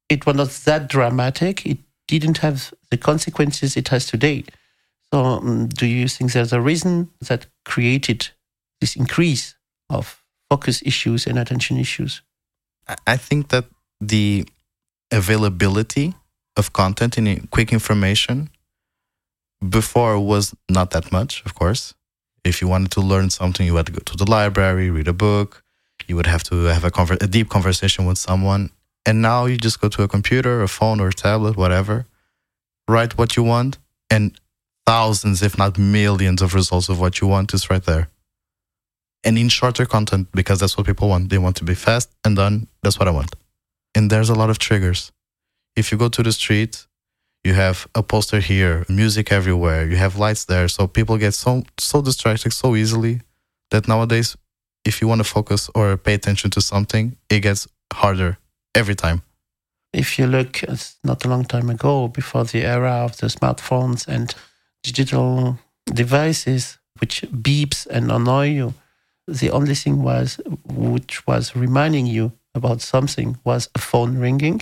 it 0.08 0.24
was 0.26 0.36
not 0.36 0.50
that 0.66 0.88
dramatic. 0.88 1.66
It 1.66 1.78
didn't 2.08 2.38
have 2.38 2.72
the 2.90 2.96
consequences 2.96 3.76
it 3.76 3.88
has 3.88 4.06
today. 4.06 4.44
So, 5.12 5.24
um, 5.24 5.68
do 5.68 5.86
you 5.86 6.08
think 6.08 6.32
there's 6.32 6.52
a 6.52 6.60
reason 6.60 7.10
that 7.20 7.46
created 7.64 8.28
this 8.80 8.96
increase 8.96 9.54
of 9.88 10.22
focus 10.50 10.82
issues 10.84 11.26
and 11.26 11.38
attention 11.38 11.76
issues? 11.78 12.22
I- 13.06 13.16
think 13.16 13.48
that 13.48 13.64
the 14.00 14.46
availability 15.10 16.14
of 16.56 16.72
content 16.72 17.18
and 17.18 17.50
quick 17.50 17.72
information 17.72 18.50
before 19.68 20.18
was 20.18 20.54
not 20.68 20.90
that 20.90 21.10
much, 21.12 21.42
of 21.44 21.54
course. 21.54 21.94
If 22.44 22.60
you 22.60 22.68
wanted 22.68 22.92
to 22.92 23.00
learn 23.00 23.30
something, 23.30 23.66
you 23.66 23.76
had 23.76 23.86
to 23.86 23.92
go 23.92 24.00
to 24.04 24.16
the 24.16 24.30
library, 24.30 24.90
read 24.90 25.08
a 25.08 25.12
book. 25.12 25.62
You 26.06 26.14
would 26.16 26.26
have 26.26 26.44
to 26.44 26.64
have 26.64 26.84
a, 26.84 26.90
conver- 26.90 27.22
a 27.22 27.26
deep 27.26 27.48
conversation 27.48 28.06
with 28.06 28.18
someone. 28.18 28.70
And 29.06 29.22
now 29.22 29.46
you 29.46 29.56
just 29.56 29.80
go 29.80 29.88
to 29.88 30.02
a 30.02 30.08
computer, 30.08 30.62
a 30.62 30.68
phone, 30.68 31.00
or 31.00 31.08
a 31.08 31.12
tablet, 31.12 31.56
whatever, 31.56 32.06
write 32.88 33.16
what 33.16 33.36
you 33.36 33.44
want, 33.44 33.78
and 34.10 34.38
thousands, 34.84 35.42
if 35.42 35.56
not 35.56 35.78
millions, 35.78 36.42
of 36.42 36.54
results 36.54 36.88
of 36.88 37.00
what 37.00 37.20
you 37.20 37.28
want 37.28 37.54
is 37.54 37.70
right 37.70 37.84
there. 37.84 38.08
And 39.24 39.38
in 39.38 39.48
shorter 39.48 39.86
content, 39.86 40.28
because 40.32 40.60
that's 40.60 40.76
what 40.76 40.86
people 40.86 41.08
want. 41.08 41.30
They 41.30 41.38
want 41.38 41.56
to 41.56 41.64
be 41.64 41.74
fast 41.74 42.10
and 42.24 42.36
done. 42.36 42.66
That's 42.82 42.98
what 42.98 43.08
I 43.08 43.12
want 43.12 43.34
and 43.96 44.10
there's 44.10 44.28
a 44.28 44.34
lot 44.34 44.50
of 44.50 44.58
triggers. 44.58 45.10
If 45.74 45.90
you 45.90 45.96
go 45.96 46.08
to 46.10 46.22
the 46.22 46.30
street, 46.30 46.86
you 47.44 47.54
have 47.54 47.88
a 47.94 48.02
poster 48.02 48.40
here, 48.40 48.84
music 48.88 49.32
everywhere, 49.32 49.88
you 49.88 49.96
have 49.96 50.18
lights 50.18 50.44
there, 50.44 50.68
so 50.68 50.86
people 50.86 51.16
get 51.16 51.32
so 51.32 51.62
so 51.78 52.02
distracted 52.02 52.52
so 52.52 52.76
easily 52.76 53.22
that 53.70 53.88
nowadays, 53.88 54.36
if 54.84 55.00
you 55.00 55.08
want 55.08 55.20
to 55.20 55.24
focus 55.24 55.70
or 55.74 55.96
pay 55.96 56.14
attention 56.14 56.50
to 56.50 56.60
something, 56.60 57.16
it 57.30 57.40
gets 57.40 57.66
harder 57.92 58.36
every 58.76 58.94
time. 58.94 59.22
If 59.92 60.18
you 60.18 60.26
look, 60.26 60.62
it's 60.62 60.96
not 61.02 61.24
a 61.24 61.28
long 61.28 61.44
time 61.44 61.70
ago, 61.70 62.08
before 62.08 62.44
the 62.44 62.62
era 62.64 62.92
of 63.04 63.16
the 63.16 63.28
smartphones 63.28 64.06
and 64.06 64.34
digital 64.82 65.58
devices, 65.86 66.78
which 67.00 67.22
beeps 67.22 67.86
and 67.86 68.12
annoy 68.12 68.48
you, 68.50 68.74
the 69.26 69.50
only 69.50 69.74
thing 69.74 70.02
was 70.02 70.38
which 70.64 71.26
was 71.26 71.56
reminding 71.56 72.06
you 72.06 72.32
about 72.54 72.80
something 72.80 73.38
was 73.44 73.68
a 73.74 73.78
phone 73.78 74.18
ringing 74.18 74.60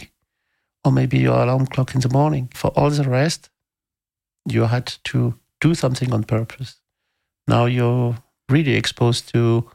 or 0.85 0.93
maybe 0.93 1.19
your 1.19 1.43
alarm 1.43 1.67
clock 1.67 1.95
in 1.95 2.01
the 2.01 2.09
morning. 2.09 2.49
For 2.55 2.69
all 2.69 2.91
the 2.91 3.09
rest, 3.09 3.51
you 4.49 4.65
had 4.65 4.87
to 5.05 5.35
do 5.61 5.75
something 5.75 6.13
on 6.13 6.25
purpose. 6.25 6.77
Now 7.49 7.67
you're 7.67 8.17
really 8.49 8.75
exposed 8.75 9.33
to 9.33 9.71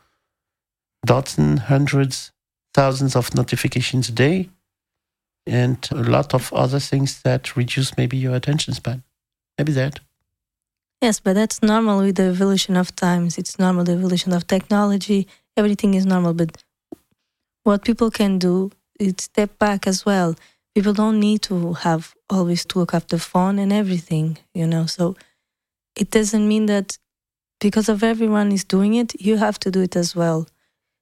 dozens, 1.05 1.62
hundreds, 1.62 2.31
thousands 2.73 3.15
of 3.15 3.33
notifications 3.35 4.09
a 4.09 4.11
day, 4.11 4.49
and 5.45 5.88
a 5.91 5.95
lot 5.95 6.33
of 6.33 6.53
other 6.53 6.79
things 6.79 7.21
that 7.23 7.55
reduce 7.55 7.97
maybe 7.97 8.17
your 8.17 8.35
attention 8.35 8.73
span. 8.73 9.03
Maybe 9.57 9.71
that. 9.73 9.99
Yes, 11.01 11.19
but 11.19 11.33
that's 11.33 11.63
normal 11.63 11.99
with 11.99 12.15
the 12.15 12.23
evolution 12.23 12.75
of 12.75 12.95
times. 12.95 13.38
It's 13.38 13.57
normal, 13.57 13.85
the 13.85 13.93
evolution 13.93 14.33
of 14.33 14.47
technology. 14.47 15.27
Everything 15.55 15.93
is 15.93 16.05
normal. 16.05 16.33
But 16.33 16.57
what 17.63 17.85
people 17.85 18.11
can 18.11 18.38
do 18.38 18.71
is 18.99 19.15
step 19.19 19.57
back 19.59 19.88
as 19.88 20.05
well. 20.05 20.35
People 20.75 20.93
don't 20.93 21.19
need 21.19 21.41
to 21.43 21.73
have 21.73 22.13
always 22.29 22.65
to 22.65 22.79
look 22.79 22.91
the 23.07 23.19
phone 23.19 23.59
and 23.59 23.71
everything, 23.71 24.38
you 24.53 24.67
know. 24.67 24.85
So 24.85 25.15
it 25.95 26.11
doesn't 26.11 26.47
mean 26.47 26.65
that 26.67 26.97
because 27.59 27.89
of 27.89 28.03
everyone 28.03 28.51
is 28.51 28.63
doing 28.63 28.93
it, 28.93 29.19
you 29.19 29.38
have 29.38 29.59
to 29.59 29.71
do 29.71 29.81
it 29.81 29.95
as 29.95 30.15
well. 30.15 30.47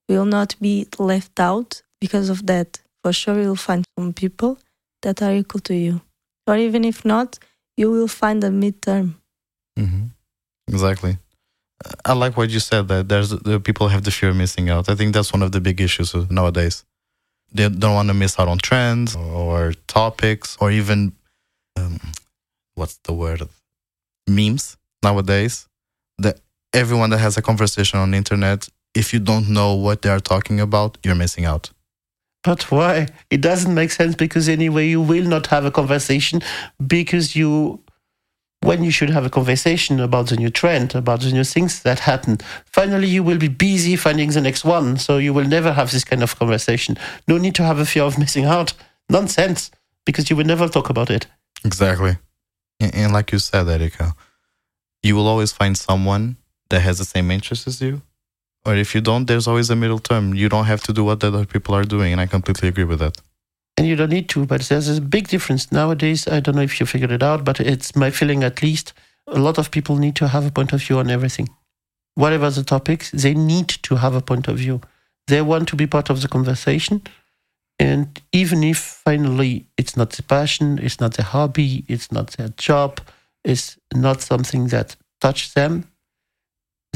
Will 0.10 0.26
not 0.26 0.56
be 0.60 0.88
left 1.00 1.40
out 1.40 1.82
because 2.00 2.30
of 2.30 2.46
that. 2.48 2.80
For 3.04 3.14
sure, 3.14 3.40
you'll 3.42 3.56
find 3.56 3.86
some 3.98 4.14
people 4.14 4.58
that 5.02 5.22
are 5.22 5.34
equal 5.34 5.62
to 5.62 5.76
you. 5.76 6.02
Or 6.46 6.56
even 6.58 6.84
if 6.86 7.04
not, 7.06 7.40
you 7.76 7.92
will 7.92 8.08
find 8.08 8.44
a 8.44 8.50
midterm. 8.50 9.16
Mm-hmm. 9.78 10.06
Exactly. 10.68 11.18
I 12.06 12.14
like 12.14 12.36
what 12.36 12.50
you 12.50 12.60
said 12.60 12.88
that 12.88 13.08
there's 13.08 13.30
the 13.30 13.60
people 13.60 13.88
have 13.88 14.04
the 14.04 14.12
fear 14.12 14.30
of 14.30 14.36
missing 14.36 14.70
out. 14.70 14.90
I 14.90 14.96
think 14.96 15.14
that's 15.14 15.32
one 15.32 15.44
of 15.44 15.52
the 15.52 15.62
big 15.62 15.80
issues 15.80 16.14
nowadays. 16.30 16.84
They 17.54 17.70
don't 17.70 17.94
want 17.94 18.10
to 18.10 18.14
miss 18.14 18.40
out 18.40 18.48
on 18.48 18.58
trends 18.58 19.16
or 19.16 19.74
topics 19.88 20.58
or 20.60 20.72
even 20.72 21.14
um, 21.78 22.00
what's 22.76 22.98
the 23.04 23.14
word 23.14 23.48
memes 24.28 24.76
nowadays. 25.04 25.68
That 26.18 26.40
everyone 26.74 27.12
that 27.12 27.20
has 27.20 27.38
a 27.38 27.42
conversation 27.42 28.00
on 28.00 28.12
the 28.12 28.18
internet, 28.18 28.68
if 28.94 29.14
you 29.14 29.20
don't 29.20 29.50
know 29.50 29.74
what 29.74 30.02
they 30.02 30.10
are 30.10 30.20
talking 30.20 30.60
about, 30.60 30.98
you're 31.04 31.16
missing 31.16 31.46
out. 31.46 31.72
But 32.44 32.72
why? 32.72 33.08
It 33.30 33.42
doesn't 33.42 33.74
make 33.74 33.92
sense 33.92 34.16
because 34.16 34.48
anyway, 34.48 34.88
you 34.88 35.02
will 35.02 35.26
not 35.26 35.48
have 35.48 35.66
a 35.66 35.72
conversation 35.72 36.42
because 36.86 37.36
you 37.36 37.84
when 38.62 38.84
you 38.84 38.92
should 38.92 39.10
have 39.10 39.26
a 39.26 39.30
conversation 39.30 40.00
about 40.00 40.28
the 40.28 40.36
new 40.36 40.50
trend, 40.50 40.96
about 40.96 41.22
the 41.22 41.32
new 41.32 41.44
things 41.44 41.84
that 41.84 42.00
happen. 42.00 42.38
Finally, 42.66 43.08
you 43.08 43.24
will 43.24 43.38
be 43.38 43.48
busy 43.48 43.96
finding 43.96 44.30
the 44.32 44.42
next 44.42 44.66
one, 44.66 44.98
so 44.98 45.18
you 45.18 45.34
will 45.34 45.48
never 45.48 45.72
have 45.74 45.92
this 45.92 46.04
kind 46.04 46.24
of 46.24 46.38
conversation. 46.38 46.98
No 47.28 47.38
need 47.38 47.56
to 47.56 47.64
have 47.64 47.80
a 47.80 47.86
fear 47.86 48.04
of 48.04 48.18
missing 48.18 48.46
out. 48.46 48.74
Nonsense, 49.10 49.72
because 50.06 50.30
you 50.30 50.36
will 50.36 50.46
never 50.46 50.68
talk 50.68 50.90
about 50.90 51.10
it. 51.10 51.28
Exactly. 51.64 52.18
And, 52.80 53.14
like 53.14 53.32
you 53.32 53.40
said, 53.40 53.68
Érica, 53.68 54.14
you 55.02 55.16
will 55.16 55.28
always 55.28 55.52
find 55.52 55.78
someone 55.78 56.38
that 56.70 56.82
has 56.82 56.98
the 56.98 57.06
same 57.06 57.32
interests 57.32 57.68
as 57.68 57.82
you. 57.82 58.02
Or 58.66 58.76
if 58.76 58.94
you 58.94 59.02
don't, 59.02 59.26
there's 59.26 59.48
always 59.48 59.70
a 59.70 59.76
middle 59.76 60.00
term. 60.00 60.34
You 60.34 60.50
don't 60.50 60.66
have 60.66 60.84
to 60.84 60.94
do 60.94 61.04
what 61.04 61.22
the 61.22 61.28
other 61.28 61.46
people 61.46 61.74
are 61.76 61.86
doing. 61.86 62.12
And 62.12 62.20
I 62.20 62.26
completely 62.26 62.68
agree 62.68 62.84
with 62.84 63.00
that 63.00 63.22
and 63.78 63.88
you 63.88 63.96
don't 63.96 64.10
need 64.10 64.28
to. 64.30 64.46
But 64.46 64.62
there's 64.62 64.90
a 64.90 65.00
big 65.00 65.28
difference 65.28 65.72
nowadays. 65.72 66.28
I 66.28 66.40
don't 66.40 66.56
know 66.56 66.64
if 66.64 66.80
you 66.80 66.86
figured 66.86 67.12
it 67.12 67.24
out, 67.24 67.46
but 67.46 67.60
it's 67.60 67.96
my 67.96 68.10
feeling 68.10 68.44
at 68.44 68.62
least. 68.62 68.94
A 69.28 69.40
lot 69.40 69.58
of 69.58 69.72
people 69.72 69.98
need 69.98 70.16
to 70.16 70.28
have 70.28 70.46
a 70.46 70.52
point 70.52 70.74
of 70.74 70.82
view 70.82 70.98
on 70.98 71.12
everything. 71.12 71.50
Whatever 72.16 72.50
the 72.50 72.64
topics, 72.64 73.12
they 73.12 73.36
need 73.36 73.68
to 73.70 73.98
have 73.98 74.16
a 74.16 74.22
point 74.22 74.48
of 74.48 74.58
view. 74.58 74.82
They 75.28 75.42
want 75.42 75.68
to 75.70 75.76
be 75.76 75.86
part 75.86 76.10
of 76.10 76.22
the 76.22 76.28
conversation. 76.28 77.04
And 77.80 78.20
even 78.32 78.64
if 78.64 78.78
finally 78.78 79.68
it's 79.78 79.96
not 79.96 80.12
the 80.12 80.24
passion, 80.24 80.80
it's 80.82 81.00
not 81.00 81.14
the 81.14 81.24
hobby, 81.24 81.86
it's 81.88 82.12
not 82.12 82.32
their 82.32 82.50
job, 82.50 83.02
it's 83.44 83.78
not 83.94 84.22
something 84.22 84.68
that 84.70 84.96
touches 85.22 85.54
them, 85.54 85.88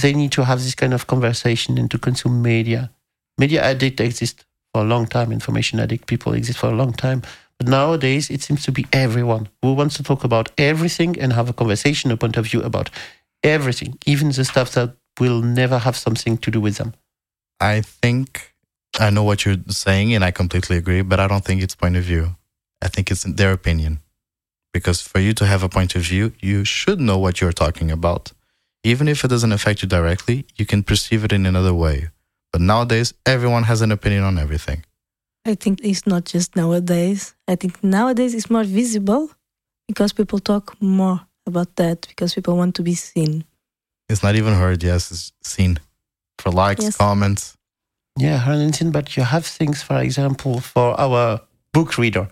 they 0.01 0.13
need 0.13 0.31
to 0.34 0.43
have 0.43 0.60
this 0.60 0.75
kind 0.75 0.93
of 0.93 1.08
conversation 1.08 1.77
and 1.77 1.89
to 1.91 1.98
consume 1.98 2.41
media. 2.41 2.91
Media 3.38 3.63
addict 3.63 4.00
exist 4.00 4.46
for 4.74 4.81
a 4.81 4.86
long 4.86 5.08
time. 5.08 5.31
Information 5.31 5.79
addict 5.79 6.08
people 6.08 6.34
exist 6.34 6.60
for 6.60 6.70
a 6.70 6.75
long 6.75 6.93
time. 6.93 7.22
But 7.58 7.67
nowadays, 7.67 8.29
it 8.29 8.41
seems 8.41 8.63
to 8.65 8.72
be 8.72 8.86
everyone 8.91 9.50
who 9.62 9.74
wants 9.74 9.96
to 9.98 10.03
talk 10.03 10.24
about 10.24 10.51
everything 10.58 11.20
and 11.20 11.34
have 11.34 11.50
a 11.50 11.53
conversation, 11.53 12.12
a 12.12 12.17
point 12.17 12.38
of 12.38 12.46
view 12.46 12.62
about 12.62 12.90
everything, 13.44 13.98
even 14.05 14.31
the 14.31 14.46
stuff 14.46 14.72
that 14.72 14.96
will 15.20 15.42
never 15.42 15.77
have 15.77 15.96
something 15.96 16.37
to 16.40 16.51
do 16.51 16.59
with 16.59 16.77
them. 16.77 16.94
I 17.59 17.81
think 17.81 18.51
I 19.00 19.09
know 19.09 19.24
what 19.24 19.46
you're 19.46 19.57
saying, 19.70 20.14
and 20.14 20.24
I 20.24 20.31
completely 20.31 20.77
agree, 20.77 21.01
but 21.01 21.20
I 21.20 21.27
don't 21.27 21.46
think 21.46 21.61
it's 21.61 21.75
point 21.75 21.96
of 21.96 22.03
view. 22.03 22.35
I 22.81 22.87
think 22.87 23.11
it's 23.11 23.24
their 23.24 23.51
opinion. 23.51 24.00
Because 24.74 25.01
for 25.01 25.20
you 25.20 25.33
to 25.33 25.46
have 25.46 25.64
a 25.64 25.70
point 25.70 25.96
of 25.96 26.01
view, 26.01 26.33
you 26.40 26.66
should 26.66 27.00
know 27.00 27.18
what 27.18 27.42
you're 27.42 27.53
talking 27.53 27.92
about. 27.92 28.31
Even 28.83 29.07
if 29.07 29.24
it 29.24 29.27
doesn't 29.27 29.51
affect 29.51 29.83
you 29.83 29.87
directly, 29.87 30.46
you 30.55 30.65
can 30.65 30.83
perceive 30.83 31.24
it 31.24 31.31
in 31.31 31.46
another 31.46 31.74
way. 31.74 32.09
But 32.51 32.61
nowadays, 32.61 33.13
everyone 33.25 33.63
has 33.63 33.81
an 33.81 33.91
opinion 33.91 34.24
on 34.24 34.37
everything. 34.37 34.83
I 35.46 35.55
think 35.55 35.81
it's 35.83 36.05
not 36.05 36.25
just 36.25 36.55
nowadays. 36.55 37.35
I 37.48 37.55
think 37.55 37.83
nowadays 37.83 38.33
it's 38.33 38.50
more 38.50 38.63
visible 38.63 39.31
because 39.87 40.13
people 40.13 40.39
talk 40.39 40.75
more 40.81 41.22
about 41.46 41.75
that 41.75 42.07
because 42.07 42.33
people 42.33 42.57
want 42.57 42.75
to 42.75 42.83
be 42.83 42.96
seen. 42.96 43.46
It's 44.09 44.24
not 44.24 44.35
even 44.35 44.53
heard, 44.53 44.83
yes, 44.83 45.11
it's 45.11 45.31
seen 45.44 45.79
for 46.39 46.51
likes, 46.51 46.83
yes. 46.83 46.98
comments. 46.98 47.57
Yeah, 48.17 48.37
heard 48.37 48.59
and 48.59 48.75
seen, 48.75 48.91
but 48.91 49.15
you 49.15 49.24
have 49.24 49.46
things, 49.46 49.81
for 49.81 50.01
example, 50.01 50.59
for 50.59 51.00
our 51.00 51.41
book 51.72 51.98
reader. 51.98 52.27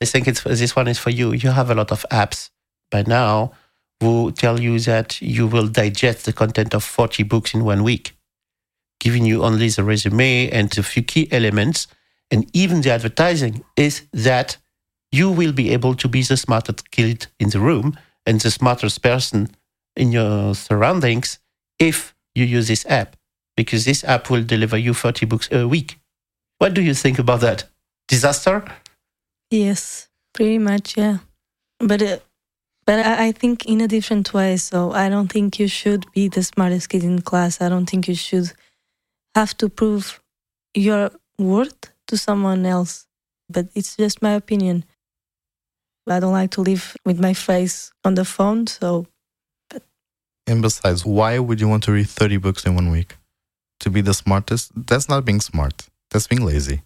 I 0.00 0.04
think 0.04 0.26
it's 0.26 0.42
this 0.42 0.74
one 0.74 0.88
is 0.88 0.98
for 0.98 1.10
you. 1.10 1.32
You 1.32 1.50
have 1.50 1.70
a 1.70 1.74
lot 1.74 1.92
of 1.92 2.04
apps 2.10 2.50
by 2.90 3.02
now 3.02 3.52
who 4.00 4.30
tell 4.32 4.60
you 4.60 4.78
that 4.80 5.20
you 5.20 5.46
will 5.46 5.66
digest 5.66 6.24
the 6.24 6.32
content 6.32 6.74
of 6.74 6.84
40 6.84 7.22
books 7.24 7.54
in 7.54 7.64
one 7.64 7.82
week 7.82 8.18
giving 9.00 9.24
you 9.24 9.44
only 9.44 9.68
the 9.68 9.84
resume 9.84 10.50
and 10.50 10.76
a 10.76 10.82
few 10.82 11.02
key 11.02 11.28
elements. 11.30 11.86
And 12.30 12.48
even 12.52 12.80
the 12.80 12.90
advertising 12.90 13.64
is 13.76 14.02
that 14.12 14.56
you 15.10 15.30
will 15.30 15.52
be 15.52 15.70
able 15.70 15.94
to 15.94 16.08
be 16.08 16.22
the 16.22 16.36
smartest 16.36 16.90
kid 16.90 17.26
in 17.38 17.50
the 17.50 17.60
room 17.60 17.98
and 18.26 18.40
the 18.40 18.50
smartest 18.50 19.02
person 19.02 19.50
in 19.96 20.12
your 20.12 20.54
surroundings 20.54 21.38
if 21.78 22.14
you 22.34 22.44
use 22.44 22.68
this 22.68 22.84
app, 22.86 23.16
because 23.56 23.84
this 23.84 24.04
app 24.04 24.30
will 24.30 24.42
deliver 24.42 24.76
you 24.76 24.92
30 24.92 25.26
books 25.26 25.48
a 25.50 25.66
week. 25.66 25.98
What 26.58 26.74
do 26.74 26.82
you 26.82 26.92
think 26.92 27.18
about 27.18 27.40
that? 27.40 27.64
Disaster? 28.08 28.64
Yes, 29.50 30.08
pretty 30.34 30.58
much, 30.58 30.96
yeah. 30.96 31.18
But 31.78 32.02
uh, 32.02 32.18
but 32.88 33.04
I, 33.04 33.26
I 33.26 33.32
think 33.32 33.66
in 33.66 33.82
a 33.82 33.86
different 33.86 34.32
way. 34.32 34.56
So 34.56 34.92
I 34.92 35.10
don't 35.10 35.30
think 35.30 35.58
you 35.58 35.68
should 35.68 36.10
be 36.12 36.28
the 36.28 36.42
smartest 36.42 36.88
kid 36.88 37.04
in 37.04 37.20
class. 37.20 37.60
I 37.60 37.68
don't 37.68 37.84
think 37.84 38.08
you 38.08 38.14
should 38.14 38.50
have 39.34 39.54
to 39.58 39.68
prove 39.68 40.22
your 40.74 41.10
worth 41.38 41.92
to 42.06 42.16
someone 42.16 42.64
else. 42.64 43.06
But 43.50 43.66
it's 43.74 43.94
just 43.94 44.22
my 44.22 44.32
opinion. 44.32 44.86
I 46.08 46.18
don't 46.18 46.32
like 46.32 46.52
to 46.52 46.62
live 46.62 46.96
with 47.04 47.20
my 47.20 47.34
face 47.34 47.92
on 48.06 48.14
the 48.14 48.24
phone, 48.24 48.66
so. 48.66 49.06
But. 49.68 49.82
And 50.46 50.62
besides, 50.62 51.04
why 51.04 51.38
would 51.38 51.60
you 51.60 51.68
want 51.68 51.82
to 51.84 51.92
read 51.92 52.08
30 52.08 52.38
books 52.38 52.64
in 52.64 52.74
one 52.74 52.90
week? 52.90 53.18
To 53.80 53.90
be 53.90 54.00
the 54.00 54.14
smartest? 54.14 54.72
That's 54.74 55.10
not 55.10 55.26
being 55.26 55.42
smart. 55.42 55.88
That's 56.10 56.26
being 56.26 56.42
lazy. 56.42 56.80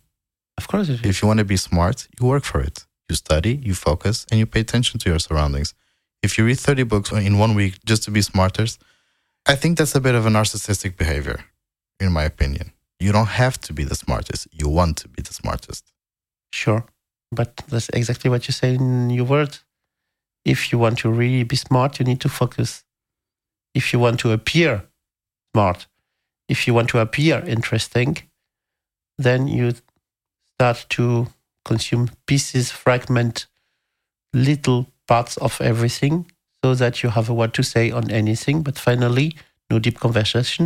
Of 0.59 0.67
course 0.67 0.89
it 0.89 1.05
is. 1.05 1.05
If 1.05 1.23
you 1.23 1.29
want 1.29 1.39
to 1.39 1.45
be 1.45 1.57
smart, 1.57 2.09
you 2.19 2.27
work 2.27 2.43
for 2.43 2.61
it. 2.61 2.87
You 3.09 3.15
study, 3.15 3.61
you 3.63 3.75
focus, 3.75 4.27
and 4.33 4.41
you 4.41 4.47
pay 4.47 4.61
attention 4.61 4.99
to 4.99 5.09
your 5.09 5.21
surroundings. 5.21 5.75
If 6.23 6.39
you 6.39 6.45
read 6.45 6.59
30 6.59 6.85
books 6.85 7.13
in 7.13 7.39
one 7.39 7.55
week 7.55 7.85
just 7.85 8.05
to 8.05 8.11
be 8.11 8.23
smarter, 8.23 8.67
I 9.47 9.57
think 9.57 9.79
that's 9.79 9.95
a 9.95 10.01
bit 10.01 10.15
of 10.15 10.25
a 10.25 10.31
narcissistic 10.31 10.97
behavior 10.97 11.45
in 12.03 12.13
my 12.13 12.25
opinion. 12.25 12.73
You 13.01 13.13
don't 13.13 13.35
have 13.43 13.61
to 13.63 13.73
be 13.73 13.85
the 13.85 13.95
smartest. 13.95 14.49
You 14.53 14.69
want 14.69 14.97
to 14.99 15.09
be 15.09 15.23
the 15.23 15.35
smartest. 15.35 15.93
Sure. 16.53 16.85
But 17.31 17.57
that's 17.69 17.89
exactly 17.91 18.31
what 18.31 18.47
you 18.47 18.53
say 18.53 18.75
in 18.75 19.11
your 19.11 19.25
words. 19.25 19.65
If 20.45 20.71
you 20.71 20.79
want 20.79 20.99
to 20.99 21.11
really 21.11 21.45
be 21.45 21.57
smart, 21.57 21.99
you 21.99 22.05
need 22.05 22.21
to 22.21 22.29
focus. 22.29 22.85
If 23.75 23.93
you 23.93 23.99
want 23.99 24.21
to 24.21 24.33
appear 24.33 24.85
smart, 25.55 25.87
if 26.49 26.67
you 26.67 26.75
want 26.75 26.91
to 26.91 26.99
appear 26.99 27.43
interesting, 27.47 28.19
then 29.19 29.49
you 29.49 29.75
start 30.57 30.87
to 30.91 31.29
consume 31.65 32.11
pieces, 32.27 32.71
fragment 32.71 33.47
little 34.35 34.87
parts 35.13 35.37
of 35.37 35.61
everything 35.61 36.15
so 36.65 36.75
that 36.75 37.03
you 37.03 37.09
have 37.11 37.29
a 37.29 37.35
word 37.41 37.53
to 37.53 37.63
say 37.63 37.91
on 37.99 38.11
anything. 38.11 38.63
But 38.63 38.79
finally, 38.79 39.29
no 39.71 39.79
deep 39.79 39.99
conversation, 40.07 40.65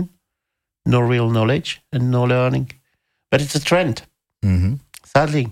no 0.95 1.01
real 1.01 1.29
knowledge 1.37 1.71
and 1.93 2.03
no 2.17 2.23
learning. 2.35 2.71
But 3.31 3.43
it's 3.43 3.57
a 3.57 3.65
trend. 3.71 3.97
Mm-hmm. 4.45 4.75
Sadly, 5.05 5.47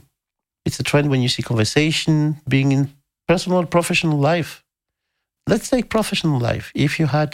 it's 0.67 0.79
a 0.79 0.85
trend 0.91 1.11
when 1.11 1.23
you 1.23 1.31
see 1.35 1.43
conversation 1.43 2.17
being 2.55 2.71
in 2.77 2.83
personal, 3.27 3.67
professional 3.67 4.19
life. 4.33 4.63
Let's 5.49 5.69
take 5.69 5.91
professional 5.97 6.39
life. 6.39 6.71
If 6.75 7.01
you 7.01 7.07
had 7.07 7.33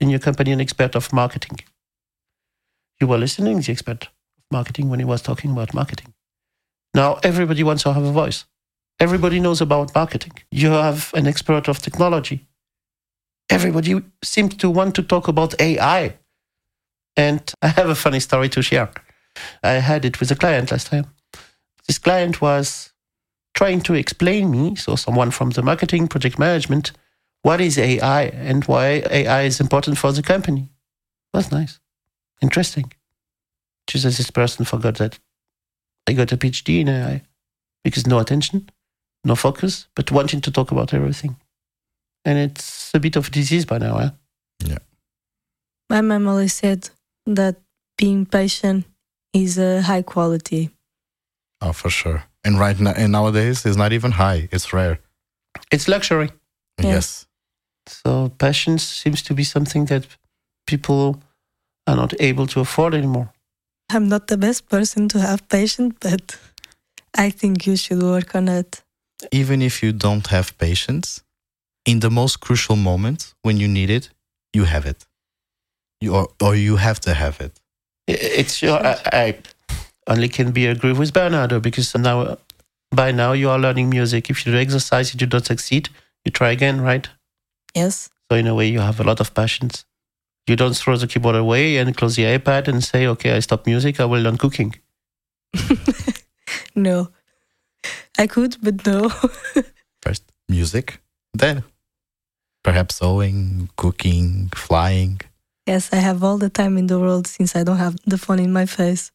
in 0.00 0.10
your 0.10 0.22
company 0.28 0.50
an 0.50 0.60
expert 0.60 0.96
of 0.96 1.12
marketing, 1.12 1.60
you 3.00 3.06
were 3.06 3.18
listening 3.18 3.60
to 3.60 3.66
the 3.66 3.72
expert 3.72 4.02
of 4.38 4.44
marketing 4.50 4.90
when 4.90 4.98
he 4.98 5.08
was 5.12 5.22
talking 5.22 5.52
about 5.52 5.74
marketing. 5.74 6.12
Now 6.92 7.20
everybody 7.22 7.62
wants 7.62 7.84
to 7.84 7.92
have 7.92 8.06
a 8.12 8.16
voice. 8.22 8.46
Everybody 9.00 9.40
knows 9.40 9.60
about 9.60 9.94
marketing. 9.94 10.32
You 10.50 10.70
have 10.70 11.12
an 11.14 11.26
expert 11.26 11.68
of 11.68 11.80
technology. 11.80 12.46
Everybody 13.50 14.02
seems 14.24 14.56
to 14.56 14.70
want 14.70 14.94
to 14.96 15.02
talk 15.02 15.28
about 15.28 15.60
AI 15.60 16.14
And 17.16 17.42
I 17.62 17.68
have 17.68 17.90
a 17.90 17.94
funny 17.94 18.20
story 18.20 18.48
to 18.50 18.62
share. 18.62 18.90
I 19.62 19.72
had 19.72 20.04
it 20.04 20.20
with 20.20 20.30
a 20.30 20.36
client 20.36 20.70
last 20.70 20.88
time. 20.88 21.06
This 21.86 21.98
client 21.98 22.40
was 22.40 22.92
trying 23.54 23.82
to 23.82 23.94
explain 23.94 24.50
me, 24.50 24.76
so 24.76 24.96
someone 24.96 25.30
from 25.30 25.50
the 25.50 25.62
marketing 25.62 26.08
project 26.08 26.38
management, 26.38 26.92
what 27.42 27.60
is 27.60 27.78
AI 27.78 28.24
and 28.24 28.64
why 28.66 29.02
AI 29.10 29.42
is 29.42 29.60
important 29.60 29.98
for 29.98 30.12
the 30.12 30.22
company. 30.22 30.70
That's 31.32 31.52
nice. 31.52 31.80
Interesting. 32.42 32.92
Just 33.86 34.04
as 34.04 34.18
this 34.18 34.30
person 34.30 34.64
forgot 34.64 34.96
that 34.96 35.18
I 36.08 36.14
got 36.14 36.32
a 36.32 36.36
PhD 36.36 36.80
in 36.80 36.88
AI 36.88 37.22
because 37.84 38.06
no 38.06 38.18
attention, 38.18 38.70
no 39.26 39.34
focus, 39.34 39.88
but 39.94 40.10
wanting 40.10 40.40
to 40.40 40.50
talk 40.50 40.70
about 40.70 40.94
everything. 40.94 41.36
And 42.24 42.38
it's 42.38 42.92
a 42.94 43.00
bit 43.00 43.16
of 43.16 43.28
a 43.28 43.30
disease 43.30 43.64
by 43.64 43.78
now, 43.78 43.98
eh? 43.98 44.10
Yeah. 44.64 44.78
My 45.90 46.00
mom 46.00 46.28
always 46.28 46.54
said 46.54 46.90
that 47.26 47.56
being 47.98 48.26
patient 48.26 48.86
is 49.32 49.58
a 49.58 49.82
high 49.82 50.02
quality. 50.02 50.70
Oh, 51.60 51.72
for 51.72 51.90
sure. 51.90 52.24
And 52.44 52.58
right 52.58 52.78
now, 52.78 52.92
and 52.96 53.12
nowadays, 53.12 53.66
it's 53.66 53.76
not 53.76 53.92
even 53.92 54.12
high. 54.12 54.48
It's 54.52 54.72
rare. 54.72 54.98
It's 55.72 55.88
luxury. 55.88 56.30
Yeah. 56.80 56.94
Yes. 56.94 57.26
So 57.86 58.30
patience 58.38 58.82
seems 58.82 59.22
to 59.22 59.34
be 59.34 59.44
something 59.44 59.86
that 59.86 60.06
people 60.66 61.22
are 61.86 61.96
not 61.96 62.12
able 62.20 62.46
to 62.48 62.60
afford 62.60 62.94
anymore. 62.94 63.32
I'm 63.90 64.08
not 64.08 64.26
the 64.26 64.36
best 64.36 64.68
person 64.68 65.08
to 65.08 65.20
have 65.20 65.48
patience, 65.48 65.94
but 66.00 66.36
I 67.16 67.30
think 67.30 67.66
you 67.66 67.76
should 67.76 68.02
work 68.02 68.34
on 68.34 68.48
it. 68.48 68.82
Even 69.32 69.62
if 69.62 69.82
you 69.82 69.92
don't 69.92 70.26
have 70.28 70.56
patience, 70.58 71.22
in 71.86 72.00
the 72.00 72.10
most 72.10 72.40
crucial 72.40 72.76
moment 72.76 73.32
when 73.42 73.56
you 73.56 73.68
need 73.68 73.90
it, 73.90 74.10
you 74.52 74.64
have 74.64 74.84
it. 74.84 75.06
You 76.00 76.14
or, 76.14 76.28
or 76.42 76.54
you 76.54 76.76
have 76.76 77.00
to 77.00 77.14
have 77.14 77.40
it. 77.40 77.58
It's 78.06 78.60
your, 78.62 78.78
I, 78.84 78.98
I 79.12 79.38
only 80.06 80.28
can 80.28 80.50
be 80.50 80.66
agree 80.66 80.92
with 80.92 81.12
Bernardo 81.12 81.60
because 81.60 81.94
now, 81.96 82.38
by 82.90 83.12
now 83.12 83.32
you 83.32 83.48
are 83.50 83.58
learning 83.58 83.88
music. 83.88 84.30
If 84.30 84.44
you 84.44 84.52
do 84.52 84.58
exercise, 84.58 85.14
you 85.14 85.18
do 85.18 85.26
not 85.26 85.46
succeed, 85.46 85.88
you 86.24 86.30
try 86.30 86.50
again, 86.50 86.80
right? 86.80 87.08
Yes. 87.74 88.10
So 88.30 88.36
in 88.36 88.46
a 88.46 88.54
way, 88.54 88.68
you 88.68 88.80
have 88.80 89.00
a 89.00 89.04
lot 89.04 89.20
of 89.20 89.34
patience. 89.34 89.84
You 90.46 90.56
don't 90.56 90.76
throw 90.76 90.96
the 90.96 91.06
keyboard 91.06 91.36
away 91.36 91.76
and 91.78 91.96
close 91.96 92.16
the 92.16 92.24
iPad 92.24 92.68
and 92.68 92.82
say, 92.82 93.06
okay, 93.06 93.32
I 93.32 93.40
stop 93.40 93.66
music, 93.66 93.98
I 93.98 94.04
will 94.04 94.22
learn 94.22 94.38
cooking. 94.38 94.76
no. 96.74 97.10
I 98.18 98.26
could, 98.26 98.56
but 98.62 98.86
no. 98.86 99.08
First, 100.02 100.24
music, 100.48 101.00
then 101.34 101.64
perhaps 102.62 102.96
sewing, 102.96 103.68
cooking, 103.76 104.50
flying, 104.54 105.20
yes, 105.66 105.92
I 105.92 105.96
have 105.96 106.22
all 106.22 106.38
the 106.38 106.50
time 106.50 106.78
in 106.78 106.86
the 106.86 106.98
world 106.98 107.26
since 107.26 107.54
I 107.56 107.64
don't 107.64 107.78
have 107.78 107.96
the 108.06 108.18
phone 108.18 108.38
in 108.40 108.52
my 108.52 108.66
face. 108.66 109.10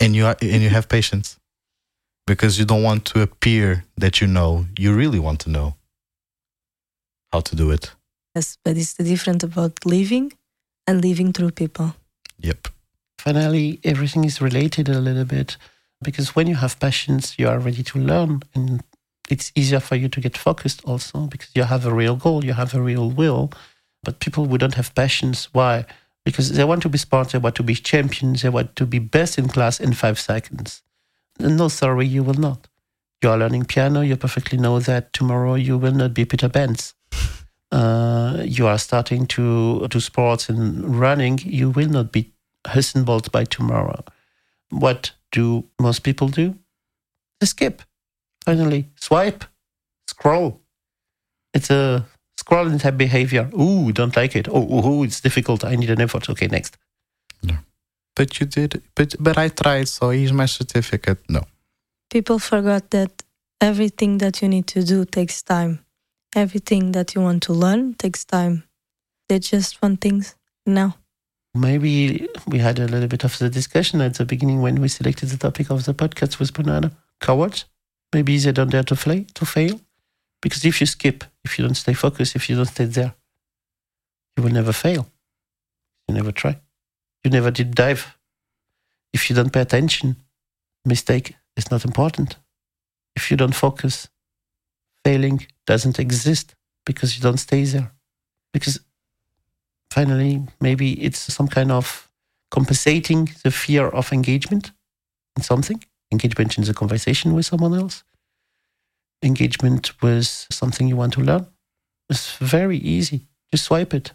and 0.00 0.14
you 0.14 0.26
are, 0.26 0.36
and 0.40 0.62
you 0.62 0.70
have 0.70 0.88
patience 0.88 1.38
because 2.26 2.58
you 2.58 2.64
don't 2.64 2.82
want 2.82 3.04
to 3.06 3.22
appear 3.22 3.84
that 3.96 4.20
you 4.20 4.26
know. 4.26 4.66
You 4.78 4.92
really 4.94 5.18
want 5.18 5.40
to 5.40 5.50
know 5.50 5.76
how 7.32 7.40
to 7.40 7.56
do 7.56 7.70
it. 7.70 7.92
Yes, 8.34 8.58
but 8.64 8.76
it's 8.76 8.94
the 8.94 9.04
different 9.04 9.42
about 9.42 9.86
living 9.86 10.32
and 10.86 11.00
living 11.00 11.32
through 11.32 11.52
people. 11.52 11.94
Yep. 12.40 12.68
Finally, 13.18 13.80
everything 13.84 14.24
is 14.24 14.40
related 14.40 14.88
a 14.88 15.00
little 15.00 15.24
bit 15.24 15.56
because 16.04 16.36
when 16.36 16.46
you 16.46 16.56
have 16.56 16.78
passions, 16.78 17.34
you 17.38 17.48
are 17.48 17.58
ready 17.58 17.82
to 17.82 17.98
learn 17.98 18.42
and 18.54 18.82
it's 19.28 19.50
easier 19.54 19.80
for 19.80 19.96
you 19.96 20.08
to 20.08 20.20
get 20.20 20.36
focused 20.36 20.84
also 20.84 21.26
because 21.26 21.50
you 21.54 21.64
have 21.64 21.86
a 21.86 21.94
real 21.94 22.16
goal, 22.16 22.44
you 22.44 22.52
have 22.52 22.74
a 22.74 22.82
real 22.82 23.10
will. 23.10 23.50
But 24.02 24.20
people 24.20 24.46
who 24.46 24.58
don't 24.58 24.74
have 24.74 24.94
passions, 24.94 25.48
why? 25.52 25.86
Because 26.24 26.52
they 26.52 26.64
want 26.64 26.82
to 26.82 26.88
be 26.88 26.98
smart, 26.98 27.30
they 27.30 27.38
want 27.38 27.54
to 27.56 27.62
be 27.62 27.74
champions, 27.74 28.42
they 28.42 28.50
want 28.50 28.76
to 28.76 28.86
be 28.86 28.98
best 28.98 29.38
in 29.38 29.48
class 29.48 29.80
in 29.80 29.94
five 29.94 30.20
seconds. 30.20 30.82
No, 31.38 31.68
sorry, 31.68 32.06
you 32.06 32.22
will 32.22 32.34
not. 32.34 32.68
You 33.22 33.30
are 33.30 33.38
learning 33.38 33.64
piano, 33.64 34.02
you 34.02 34.16
perfectly 34.16 34.58
know 34.58 34.78
that 34.80 35.12
tomorrow 35.12 35.54
you 35.54 35.78
will 35.78 35.92
not 35.92 36.12
be 36.12 36.24
Peter 36.24 36.48
Bence. 36.48 36.94
Uh, 37.72 38.42
you 38.44 38.66
are 38.66 38.78
starting 38.78 39.26
to 39.26 39.88
do 39.88 39.98
sports 39.98 40.48
and 40.48 41.00
running, 41.00 41.40
you 41.42 41.70
will 41.70 41.88
not 41.88 42.12
be 42.12 42.32
Usain 42.66 43.04
Bolt 43.04 43.32
by 43.32 43.44
tomorrow. 43.44 44.04
What 44.70 45.12
do 45.38 45.46
most 45.78 46.00
people 46.06 46.28
do? 46.40 46.46
They 47.38 47.46
skip. 47.46 47.76
Finally, 48.46 48.82
swipe, 49.06 49.42
scroll. 50.12 50.60
It's 51.56 51.70
a 51.70 52.06
scrolling 52.40 52.80
type 52.80 52.96
behavior. 52.96 53.44
Ooh, 53.64 53.92
don't 53.92 54.16
like 54.16 54.34
it. 54.40 54.46
Oh, 54.48 54.66
ooh, 54.88 55.04
it's 55.04 55.20
difficult. 55.20 55.64
I 55.64 55.76
need 55.76 55.90
an 55.90 56.00
effort. 56.00 56.30
Okay, 56.30 56.48
next. 56.48 56.76
But 58.16 58.38
you 58.38 58.46
did, 58.46 58.82
but 58.94 59.14
but 59.18 59.36
I 59.44 59.48
tried. 59.48 59.88
So 59.88 60.10
here's 60.10 60.32
my 60.32 60.46
certificate. 60.46 61.18
No. 61.28 61.42
People 62.10 62.38
forgot 62.38 62.90
that 62.90 63.24
everything 63.60 64.18
that 64.18 64.40
you 64.40 64.48
need 64.48 64.66
to 64.68 64.84
do 64.84 65.04
takes 65.04 65.42
time. 65.42 65.80
Everything 66.36 66.92
that 66.92 67.14
you 67.14 67.22
want 67.22 67.42
to 67.46 67.52
learn 67.52 67.94
takes 67.94 68.24
time. 68.24 68.62
They 69.28 69.38
just 69.40 69.82
want 69.82 70.00
things 70.00 70.36
now. 70.64 70.90
Maybe 71.54 72.28
we 72.46 72.58
had 72.58 72.80
a 72.80 72.88
little 72.88 73.06
bit 73.08 73.24
of 73.24 73.38
the 73.38 73.48
discussion 73.48 74.00
at 74.00 74.14
the 74.14 74.24
beginning 74.24 74.60
when 74.60 74.80
we 74.80 74.88
selected 74.88 75.28
the 75.28 75.36
topic 75.36 75.70
of 75.70 75.84
the 75.84 75.94
podcast 75.94 76.40
with 76.40 76.52
Banana. 76.52 76.90
Cowards. 77.20 77.66
Maybe 78.12 78.36
they 78.38 78.52
don't 78.52 78.70
dare 78.70 78.82
to, 78.84 78.96
fly, 78.96 79.26
to 79.34 79.46
fail. 79.46 79.80
Because 80.42 80.64
if 80.64 80.80
you 80.80 80.86
skip, 80.86 81.24
if 81.44 81.58
you 81.58 81.64
don't 81.64 81.76
stay 81.76 81.94
focused, 81.94 82.34
if 82.36 82.50
you 82.50 82.56
don't 82.56 82.66
stay 82.66 82.86
there, 82.86 83.14
you 84.36 84.42
will 84.42 84.52
never 84.52 84.72
fail. 84.72 85.06
You 86.08 86.14
never 86.14 86.32
try. 86.32 86.60
You 87.22 87.30
never 87.30 87.50
did 87.50 87.74
dive. 87.74 88.18
If 89.12 89.30
you 89.30 89.36
don't 89.36 89.52
pay 89.52 89.60
attention, 89.60 90.16
mistake 90.84 91.36
is 91.56 91.70
not 91.70 91.84
important. 91.84 92.36
If 93.14 93.30
you 93.30 93.36
don't 93.36 93.54
focus, 93.54 94.08
failing 95.04 95.46
doesn't 95.66 96.00
exist 96.00 96.54
because 96.84 97.16
you 97.16 97.22
don't 97.22 97.38
stay 97.38 97.64
there. 97.64 97.92
Because 98.52 98.80
finally, 99.94 100.42
maybe 100.60 100.88
it's 101.06 101.20
some 101.32 101.46
kind 101.46 101.70
of 101.70 102.10
compensating 102.50 103.30
the 103.44 103.50
fear 103.50 103.86
of 103.88 104.12
engagement 104.12 104.72
in 105.36 105.42
something, 105.42 105.82
engagement 106.10 106.58
in 106.58 106.64
the 106.64 106.74
conversation 106.74 107.32
with 107.32 107.46
someone 107.46 107.74
else, 107.74 108.02
engagement 109.22 109.92
with 110.02 110.26
something 110.50 110.88
you 110.88 110.96
want 110.96 111.12
to 111.12 111.20
learn. 111.20 111.46
It's 112.10 112.36
very 112.36 112.78
easy. 112.78 113.26
Just 113.52 113.64
swipe 113.64 113.94
it. 113.94 114.12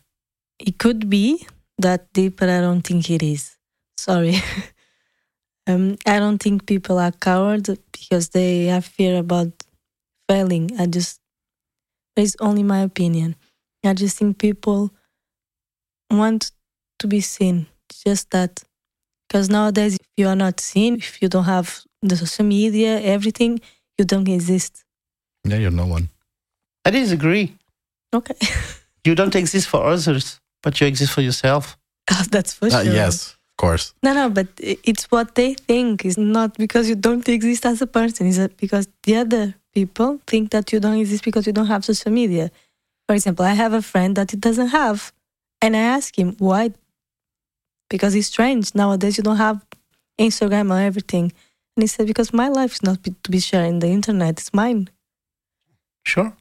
It 0.60 0.78
could 0.78 1.10
be 1.10 1.48
that 1.78 2.12
deep, 2.14 2.40
but 2.40 2.50
I 2.50 2.60
don't 2.60 2.82
think 2.82 3.10
it 3.10 3.24
is. 3.24 3.58
Sorry. 3.98 4.36
um, 5.68 5.96
I 6.06 6.20
don't 6.20 6.40
think 6.44 6.66
people 6.66 7.00
are 7.00 7.14
cowards 7.14 7.70
because 7.94 8.30
they 8.30 8.66
have 8.66 8.86
fear 8.86 9.18
about 9.20 9.52
failing. 10.28 10.72
I 10.78 10.88
just, 10.88 11.22
it's 12.18 12.36
only 12.42 12.64
my 12.64 12.82
opinion. 12.82 13.36
I 13.86 13.94
just 13.94 14.18
think 14.18 14.40
people 14.40 14.92
want 16.12 16.52
to 17.00 17.08
be 17.08 17.22
seen. 17.22 17.68
Just 18.06 18.30
that. 18.32 18.64
Because 19.28 19.50
nowadays, 19.50 19.96
if 19.96 20.08
you 20.18 20.28
are 20.28 20.36
not 20.36 20.60
seen, 20.60 20.96
if 20.96 21.22
you 21.22 21.30
don't 21.30 21.46
have 21.46 21.82
the 22.02 22.16
social 22.18 22.46
media, 22.46 23.00
everything, 23.02 23.60
you 23.98 24.06
don't 24.06 24.28
exist. 24.28 24.84
Yeah, 25.48 25.58
you're 25.58 25.72
no 25.72 25.86
one. 25.86 26.10
I 26.86 26.92
disagree. 26.92 27.56
Okay. 28.14 28.36
You 29.06 29.16
don't 29.16 29.34
exist 29.36 29.70
for 29.70 29.82
others, 29.86 30.40
but 30.62 30.80
you 30.80 30.86
exist 30.86 31.14
for 31.14 31.22
yourself. 31.22 31.78
That's 32.32 32.54
for 32.54 32.66
Uh, 32.66 32.84
sure. 32.84 32.94
yes, 32.94 33.38
of 33.50 33.56
course. 33.58 33.94
No, 34.04 34.14
no, 34.14 34.30
but 34.30 34.48
it's 34.60 35.06
what 35.10 35.36
they 35.36 35.54
think. 35.54 36.04
It's 36.04 36.18
not 36.18 36.58
because 36.58 36.90
you 36.90 36.96
don't 36.96 37.28
exist 37.30 37.66
as 37.66 37.82
a 37.82 37.88
person. 37.88 38.28
It's 38.28 38.38
uh, 38.38 38.50
because 38.58 38.88
the 39.04 39.16
other 39.16 39.56
people 39.74 40.20
think 40.28 40.52
that 40.52 40.74
you 40.74 40.80
don't 40.82 40.98
exist 41.00 41.24
because 41.24 41.48
you 41.48 41.54
don't 41.54 41.68
have 41.68 41.86
social 41.86 42.12
media. 42.12 42.52
For 43.08 43.16
example, 43.16 43.46
I 43.46 43.54
have 43.54 43.74
a 43.74 43.82
friend 43.82 44.16
that 44.18 44.34
it 44.34 44.42
doesn't 44.42 44.68
have, 44.68 45.14
and 45.62 45.76
I 45.76 45.80
ask 45.80 46.18
him 46.18 46.36
why. 46.40 46.72
Because 47.90 48.14
it's 48.16 48.28
strange 48.28 48.76
nowadays. 48.76 49.18
You 49.18 49.24
don't 49.24 49.38
have 49.38 49.66
Instagram 50.20 50.72
or 50.72 50.80
everything, 50.80 51.32
and 51.76 51.84
he 51.84 51.88
said 51.88 52.08
because 52.08 52.32
my 52.34 52.48
life 52.50 52.74
is 52.74 52.84
not 52.84 53.02
be- 53.04 53.16
to 53.24 53.32
be 53.32 53.40
shared 53.40 53.68
in 53.68 53.80
the 53.80 53.88
internet. 53.88 54.40
It's 54.40 54.54
mine, 54.54 54.90
Sure. 56.06 56.34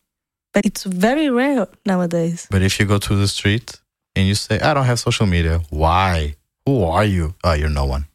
but 0.53 0.67
it's 0.67 0.85
very 0.85 1.31
rare 1.31 1.67
nowadays. 1.87 2.47
But 2.51 2.63
if 2.63 2.79
you 2.79 2.87
go 2.87 2.99
to 2.99 3.15
the 3.17 3.29
street 3.29 3.81
and 4.17 4.27
you 4.27 4.35
say, 4.35 4.61
I 4.61 4.75
don't 4.75 4.85
have 4.85 4.99
social 5.01 5.27
media, 5.27 5.61
why? 5.71 6.35
Who 6.67 6.85
are 6.85 7.05
you? 7.05 7.35
Oh, 7.45 7.55
you're 7.55 7.71
no 7.71 7.87
one. 7.87 8.07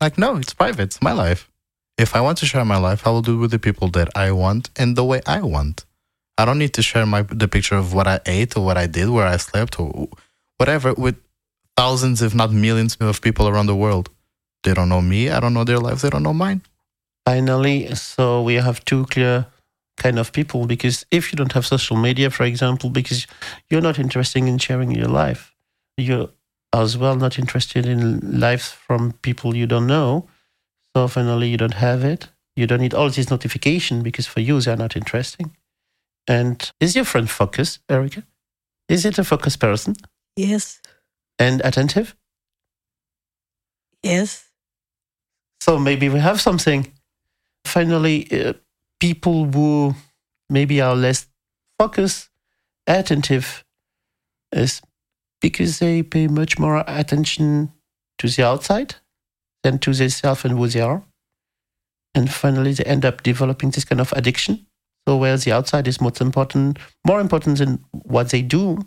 Like, 0.00 0.16
no, 0.18 0.36
it's 0.36 0.54
private. 0.54 0.82
It's 0.84 1.02
my 1.02 1.12
life. 1.12 1.50
If 1.98 2.14
I 2.14 2.20
want 2.20 2.38
to 2.38 2.46
share 2.46 2.64
my 2.64 2.76
life, 2.76 3.06
I 3.06 3.10
will 3.10 3.22
do 3.22 3.34
it 3.36 3.40
with 3.40 3.50
the 3.50 3.58
people 3.58 3.88
that 3.92 4.10
I 4.14 4.30
want 4.32 4.70
and 4.76 4.94
the 4.96 5.04
way 5.04 5.22
I 5.26 5.40
want. 5.40 5.84
I 6.38 6.44
don't 6.44 6.58
need 6.58 6.74
to 6.74 6.82
share 6.82 7.06
my 7.06 7.22
the 7.22 7.48
picture 7.48 7.74
of 7.76 7.94
what 7.94 8.06
I 8.06 8.20
ate 8.26 8.56
or 8.56 8.64
what 8.64 8.76
I 8.76 8.86
did, 8.86 9.08
where 9.08 9.26
I 9.26 9.38
slept, 9.38 9.80
or 9.80 10.08
whatever 10.58 10.94
with 10.94 11.16
thousands, 11.76 12.22
if 12.22 12.34
not 12.34 12.52
millions, 12.52 12.96
of 12.96 13.20
people 13.20 13.48
around 13.48 13.66
the 13.66 13.76
world. 13.76 14.10
They 14.64 14.74
don't 14.74 14.88
know 14.88 15.02
me. 15.02 15.30
I 15.30 15.40
don't 15.40 15.54
know 15.54 15.64
their 15.64 15.78
lives. 15.78 16.02
They 16.02 16.10
don't 16.10 16.22
know 16.22 16.34
mine. 16.34 16.62
Finally, 17.24 17.94
so 17.94 18.42
we 18.42 18.54
have 18.54 18.84
two 18.84 19.04
clear 19.06 19.46
kind 19.96 20.18
of 20.18 20.32
people 20.32 20.66
because 20.66 21.04
if 21.10 21.32
you 21.32 21.36
don't 21.36 21.52
have 21.52 21.66
social 21.66 21.96
media, 21.96 22.30
for 22.30 22.44
example, 22.44 22.90
because 22.90 23.26
you're 23.68 23.80
not 23.80 23.98
interested 23.98 24.42
in 24.42 24.58
sharing 24.58 24.90
your 24.90 25.08
life, 25.08 25.54
you're 25.96 26.30
as 26.72 26.98
well 26.98 27.16
not 27.16 27.38
interested 27.38 27.86
in 27.86 28.40
lives 28.40 28.70
from 28.70 29.12
people 29.22 29.56
you 29.56 29.66
don't 29.66 29.86
know. 29.86 30.28
So 30.94 31.08
finally, 31.08 31.48
you 31.48 31.56
don't 31.56 31.74
have 31.74 32.04
it. 32.04 32.28
You 32.54 32.66
don't 32.66 32.80
need 32.80 32.94
all 32.94 33.10
these 33.10 33.30
notification 33.30 34.02
because 34.02 34.26
for 34.26 34.40
you, 34.40 34.60
they're 34.60 34.76
not 34.76 34.96
interesting. 34.96 35.54
And 36.26 36.70
is 36.80 36.96
your 36.96 37.04
friend 37.04 37.28
focused, 37.30 37.86
Érica? 37.86 38.24
Is 38.88 39.04
it 39.04 39.18
a 39.18 39.24
focused 39.24 39.60
person 39.60 39.94
Yes. 40.36 40.80
and 41.38 41.60
attentive? 41.64 42.14
Yes. 44.02 44.48
So 45.60 45.78
maybe 45.78 46.08
we 46.08 46.20
have 46.20 46.40
something. 46.40 46.92
Finally, 47.64 48.28
uh, 48.30 48.52
people 49.00 49.46
who 49.46 49.94
maybe 50.48 50.80
are 50.80 50.94
less 50.94 51.26
focused, 51.78 52.28
attentive, 52.86 53.64
is 54.52 54.80
because 55.40 55.78
they 55.78 56.02
pay 56.02 56.28
much 56.28 56.58
more 56.58 56.84
attention 56.86 57.72
to 58.18 58.28
the 58.28 58.46
outside 58.46 58.96
than 59.62 59.78
to 59.80 59.92
themselves 59.92 60.44
and 60.44 60.56
who 60.56 60.68
they 60.68 60.80
are. 60.80 61.02
And 62.14 62.32
finally, 62.32 62.72
they 62.72 62.84
end 62.84 63.04
up 63.04 63.22
developing 63.22 63.70
this 63.70 63.84
kind 63.84 64.00
of 64.00 64.12
addiction. 64.12 64.66
So 65.06 65.16
where 65.16 65.36
the 65.36 65.52
outside 65.52 65.86
is 65.86 66.00
most 66.00 66.20
important, 66.20 66.78
more 67.06 67.20
important 67.20 67.58
than 67.58 67.84
what 67.90 68.30
they 68.30 68.42
do, 68.42 68.78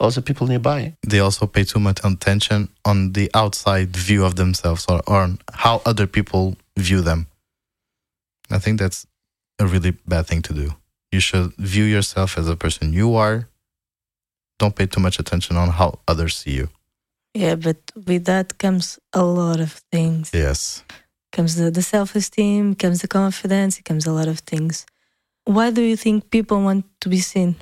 or 0.00 0.10
the 0.10 0.22
people 0.22 0.46
nearby. 0.46 0.96
They 1.06 1.20
also 1.20 1.46
pay 1.46 1.64
too 1.64 1.80
much 1.80 2.00
attention 2.04 2.68
on 2.84 3.12
the 3.12 3.30
outside 3.34 3.96
view 3.96 4.24
of 4.24 4.36
themselves 4.36 4.86
or, 4.88 5.00
or 5.06 5.20
on 5.22 5.38
how 5.52 5.82
other 5.86 6.06
people 6.06 6.56
view 6.76 7.00
them. 7.00 7.26
I 8.50 8.58
think 8.58 8.78
that's 8.78 9.06
a 9.58 9.66
really 9.66 9.92
bad 10.06 10.26
thing 10.26 10.42
to 10.42 10.52
do. 10.52 10.74
You 11.12 11.20
should 11.20 11.54
view 11.56 11.84
yourself 11.84 12.36
as 12.36 12.48
a 12.48 12.56
person 12.56 12.92
you 12.92 13.14
are. 13.14 13.48
Don't 14.58 14.74
pay 14.74 14.86
too 14.86 15.00
much 15.00 15.18
attention 15.18 15.56
on 15.56 15.68
how 15.70 16.00
others 16.08 16.36
see 16.36 16.52
you. 16.52 16.68
Yeah, 17.34 17.56
but 17.56 17.76
with 18.06 18.24
that 18.26 18.58
comes 18.58 18.98
a 19.12 19.24
lot 19.24 19.60
of 19.60 19.72
things. 19.90 20.30
Yes. 20.32 20.84
Comes 21.32 21.56
the, 21.56 21.70
the 21.70 21.82
self 21.82 22.14
esteem, 22.14 22.76
comes 22.76 23.00
the 23.00 23.08
confidence, 23.08 23.78
it 23.78 23.84
comes 23.84 24.06
a 24.06 24.12
lot 24.12 24.28
of 24.28 24.40
things. 24.40 24.86
Why 25.44 25.70
do 25.70 25.82
you 25.82 25.96
think 25.96 26.30
people 26.30 26.62
want 26.62 26.84
to 27.00 27.08
be 27.08 27.18
seen? 27.18 27.56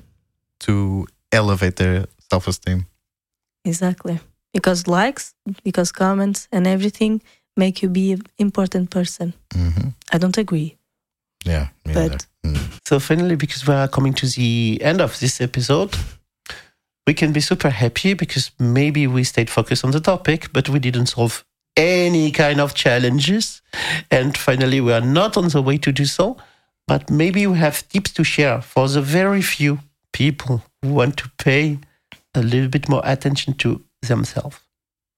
To 0.61 1.07
elevate 1.31 1.77
their 1.77 2.05
self 2.33 2.47
esteem. 2.47 2.85
Exactly. 3.65 4.19
Because 4.53 4.87
likes, 4.87 5.33
because 5.63 5.91
comments 5.91 6.47
and 6.51 6.67
everything 6.67 7.21
make 7.57 7.81
you 7.83 7.89
be 7.89 8.13
an 8.13 8.21
important 8.37 8.89
person. 8.89 9.33
hmm 9.53 9.89
I 10.13 10.17
don't 10.17 10.37
agree. 10.37 10.69
Yeah. 11.45 11.67
me 11.85 11.93
But- 11.93 12.27
Mm. 12.45 12.57
So 12.87 12.99
finally, 12.99 13.35
because 13.37 13.65
we 13.67 13.73
are 13.73 13.87
coming 13.87 14.13
to 14.15 14.25
the 14.27 14.77
end 14.81 14.99
of 15.01 15.17
this 15.19 15.39
episode, 15.39 15.91
we 17.07 17.13
can 17.13 17.31
be 17.33 17.39
super 17.41 17.69
happy 17.69 18.13
because 18.15 18.51
maybe 18.59 19.07
we 19.07 19.23
stayed 19.23 19.49
focused 19.49 19.85
on 19.85 19.91
the 19.91 20.01
topic, 20.01 20.39
but 20.53 20.67
we 20.67 20.79
didn't 20.79 21.07
solve 21.07 21.45
any 21.77 22.31
kind 22.31 22.59
of 22.59 22.73
challenges. 22.73 23.61
And 24.11 24.37
finally, 24.37 24.81
we 24.81 24.91
are 24.91 25.05
not 25.19 25.37
on 25.37 25.47
the 25.49 25.61
way 25.61 25.77
to 25.79 25.91
do 25.91 26.05
so. 26.05 26.35
But 26.85 27.09
maybe 27.09 27.47
we 27.47 27.57
have 27.57 27.87
tips 27.87 28.11
to 28.13 28.23
share 28.23 28.61
for 28.61 28.89
the 28.89 29.01
very 29.01 29.41
few 29.41 29.79
people 30.11 30.55
who 30.81 30.89
want 30.93 31.15
to 31.17 31.29
pay 31.45 31.79
a 32.35 32.41
little 32.41 32.69
bit 32.69 32.89
more 32.89 33.01
attention 33.03 33.53
to 33.55 33.83
themselves 34.01 34.59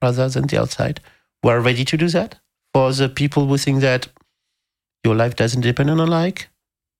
rather 0.01 0.27
than 0.29 0.47
the 0.47 0.59
outside. 0.59 0.99
We 1.43 1.51
are 1.51 1.61
ready 1.61 1.85
to 1.85 1.97
do 1.97 2.09
that. 2.09 2.39
For 2.73 2.91
the 2.91 3.07
people 3.07 3.47
who 3.47 3.57
think 3.57 3.81
that 3.81 4.07
your 5.03 5.15
life 5.15 5.35
doesn't 5.35 5.61
depend 5.61 5.89
on 5.89 5.99
a 5.99 6.05
like, 6.05 6.49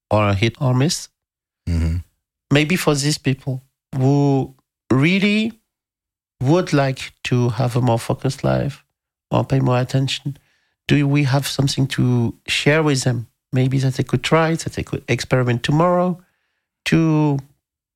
or 0.09 0.29
a 0.29 0.33
hit 0.33 0.55
or 0.61 0.73
miss. 0.73 1.09
hmm 1.67 1.97
Maybe 2.53 2.75
for 2.75 2.95
these 2.95 3.17
people 3.17 3.63
who 3.95 4.53
really 4.91 5.51
would 6.41 6.71
like 6.73 7.13
to 7.23 7.49
have 7.49 7.75
a 7.75 7.81
more 7.81 7.99
focused 7.99 8.43
life 8.43 8.83
or 9.31 9.43
pay 9.43 9.59
more 9.59 9.79
attention, 9.79 10.37
do 10.87 11.07
we 11.07 11.23
have 11.23 11.47
something 11.47 11.87
to 11.87 12.35
share 12.47 12.83
with 12.83 13.03
them? 13.03 13.27
Maybe 13.51 13.79
that 13.79 13.95
they 13.95 14.03
could 14.03 14.23
try, 14.23 14.55
that 14.55 14.73
they 14.73 14.83
could 14.83 15.03
experiment 15.07 15.63
tomorrow 15.63 16.21
to, 16.85 17.39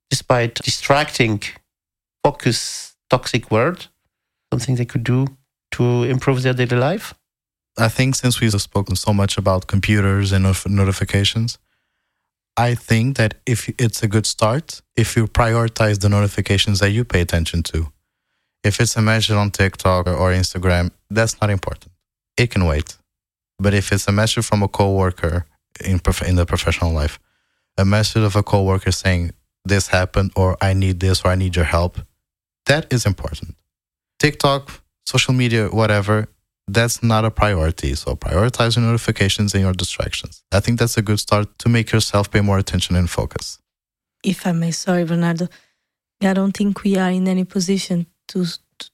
despite 0.10 0.56
distracting, 0.56 1.42
focus, 2.30 2.60
toxic 3.10 3.44
word, 3.52 3.88
something 4.52 4.76
they 4.76 4.90
could 4.92 5.04
do 5.04 5.20
to 5.72 5.84
improve 6.04 6.40
their 6.44 6.54
daily 6.54 6.80
life? 6.90 7.14
I 7.78 7.90
think 7.98 8.16
since 8.16 8.40
we've 8.40 8.62
spoken 8.62 8.96
so 8.96 9.12
much 9.14 9.38
about 9.38 9.68
computers 9.68 10.32
and 10.32 10.44
not- 10.44 10.70
notifications, 10.82 11.58
I 12.70 12.76
think 12.76 13.18
that 13.20 13.32
if 13.46 13.60
it's 13.78 14.04
a 14.04 14.08
good 14.08 14.26
start, 14.36 14.82
if 14.96 15.16
you 15.16 15.28
prioritize 15.28 15.98
the 16.00 16.10
notifications 16.10 16.78
that 16.80 16.92
you 16.92 17.04
pay 17.14 17.22
attention 17.22 17.64
to, 17.72 17.78
if 18.70 18.74
it's 18.82 18.98
a 18.98 19.02
message 19.02 19.38
on 19.44 19.50
TikTok 19.52 20.08
or, 20.08 20.34
Instagram, 20.42 20.92
that's 21.10 21.36
not 21.42 21.50
important. 21.50 21.92
It 22.42 22.48
can 22.54 22.66
wait. 22.66 22.90
But 23.64 23.74
if 23.74 23.86
it's 23.94 24.08
a 24.08 24.12
message 24.12 24.46
from 24.50 24.62
a 24.64 24.68
coworker 24.68 25.46
in 25.92 25.98
in 26.30 26.36
the 26.40 26.46
professional 26.54 26.92
life, 27.02 27.16
a 27.78 27.86
message 27.86 28.26
of 28.30 28.36
a 28.36 28.44
coworker 28.44 28.92
saying 28.92 29.32
this 29.66 29.88
happened 29.88 30.32
or 30.36 30.58
I 30.70 30.74
need 30.74 31.00
this 31.00 31.18
or 31.24 31.28
I 31.32 31.36
need 31.36 31.56
your 31.56 31.70
help, 31.78 31.94
that 32.70 32.94
is 32.94 33.06
important. 33.06 33.56
TikTok, 34.20 34.82
social 35.06 35.34
media, 35.34 35.68
whatever, 35.68 36.28
that's 36.68 37.02
not 37.02 37.26
a 37.26 37.32
priority. 37.32 37.96
So 37.96 38.16
prioritize 38.16 38.76
your 38.76 38.86
notifications 38.86 39.54
and 39.56 39.64
your 39.64 39.74
distractions. 39.74 40.44
I 40.52 40.60
think 40.60 40.80
that's 40.80 40.98
a 40.98 41.02
good 41.02 41.20
start 41.20 41.48
to 41.60 41.70
make 41.70 41.92
yourself 41.92 42.30
pay 42.32 42.42
more 42.42 42.60
attention 42.60 42.96
and 42.96 43.10
focus. 43.10 43.60
If 44.24 44.46
I 44.46 44.52
may, 44.52 44.72
sorry, 44.72 45.06
Bernardo. 45.06 45.48
I 46.22 46.34
don't 46.34 46.56
think 46.56 46.84
we 46.84 46.98
are 46.98 47.10
in 47.10 47.28
any 47.28 47.46
position 47.46 48.06
to, 48.28 48.46
to 48.80 48.90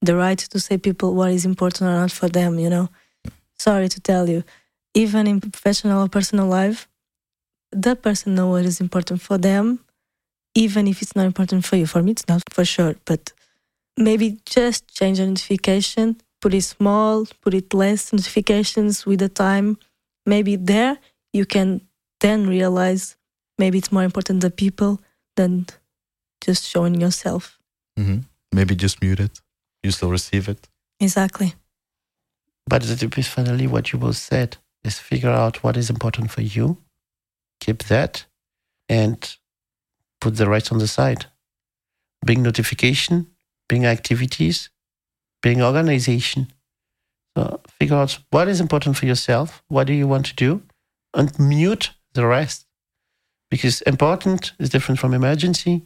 the 0.00 0.14
right 0.14 0.38
to 0.38 0.58
say 0.60 0.78
people 0.78 1.14
what 1.14 1.30
is 1.32 1.44
important 1.44 1.88
or 1.90 1.94
not 1.94 2.12
for 2.12 2.28
them, 2.28 2.58
you 2.58 2.70
know. 2.70 2.88
Sorry 3.58 3.88
to 3.88 4.00
tell 4.00 4.28
you. 4.30 4.44
Even 4.94 5.26
in 5.26 5.40
professional 5.40 6.04
or 6.04 6.08
personal 6.08 6.46
life, 6.46 6.88
the 7.72 7.96
person 7.96 8.36
know 8.36 8.48
what 8.50 8.64
is 8.64 8.80
important 8.80 9.20
for 9.20 9.36
them, 9.36 9.83
even 10.54 10.86
if 10.86 11.02
it's 11.02 11.16
not 11.16 11.26
important 11.26 11.64
for 11.64 11.76
you. 11.76 11.86
For 11.86 12.02
me 12.02 12.12
it's 12.12 12.28
not 12.28 12.42
for 12.50 12.64
sure. 12.64 12.96
But 13.04 13.32
maybe 13.96 14.38
just 14.46 14.94
change 14.94 15.18
the 15.18 15.26
notification, 15.26 16.16
put 16.40 16.54
it 16.54 16.62
small, 16.62 17.26
put 17.42 17.54
it 17.54 17.74
less 17.74 18.12
notifications 18.12 19.06
with 19.06 19.20
the 19.20 19.28
time. 19.28 19.78
Maybe 20.26 20.56
there 20.56 20.98
you 21.32 21.44
can 21.44 21.80
then 22.20 22.46
realize 22.46 23.16
maybe 23.58 23.78
it's 23.78 23.92
more 23.92 24.04
important 24.04 24.40
the 24.40 24.50
people 24.50 25.00
than 25.36 25.66
just 26.40 26.64
showing 26.64 27.00
yourself. 27.00 27.58
hmm 27.96 28.20
Maybe 28.52 28.76
just 28.76 29.02
mute 29.02 29.18
it. 29.18 29.40
You 29.82 29.90
still 29.90 30.10
receive 30.10 30.48
it. 30.48 30.68
Exactly. 31.00 31.54
But 32.66 32.82
the 32.82 32.94
tip 32.96 33.18
is 33.18 33.26
finally 33.26 33.66
what 33.66 33.92
you 33.92 33.98
both 33.98 34.16
said 34.16 34.56
is 34.84 34.98
figure 34.98 35.30
out 35.30 35.62
what 35.64 35.76
is 35.76 35.90
important 35.90 36.30
for 36.30 36.42
you, 36.42 36.78
keep 37.60 37.84
that, 37.84 38.26
and 38.88 39.36
put 40.24 40.36
the 40.36 40.48
rest 40.48 40.72
on 40.72 40.78
the 40.78 40.88
side. 40.98 41.26
Bring 42.26 42.42
notification, 42.42 43.16
bring 43.68 43.84
activities, 43.86 44.70
bring 45.42 45.62
organization. 45.62 46.42
So 47.36 47.60
figure 47.78 47.96
out 47.96 48.18
what 48.30 48.48
is 48.48 48.60
important 48.60 48.96
for 48.96 49.06
yourself, 49.06 49.62
what 49.68 49.86
do 49.86 49.92
you 49.92 50.08
want 50.08 50.26
to 50.26 50.34
do, 50.34 50.62
and 51.12 51.38
mute 51.38 51.90
the 52.14 52.26
rest. 52.26 52.66
Because 53.50 53.82
important 53.82 54.52
is 54.58 54.70
different 54.70 54.98
from 55.00 55.14
emergency, 55.14 55.82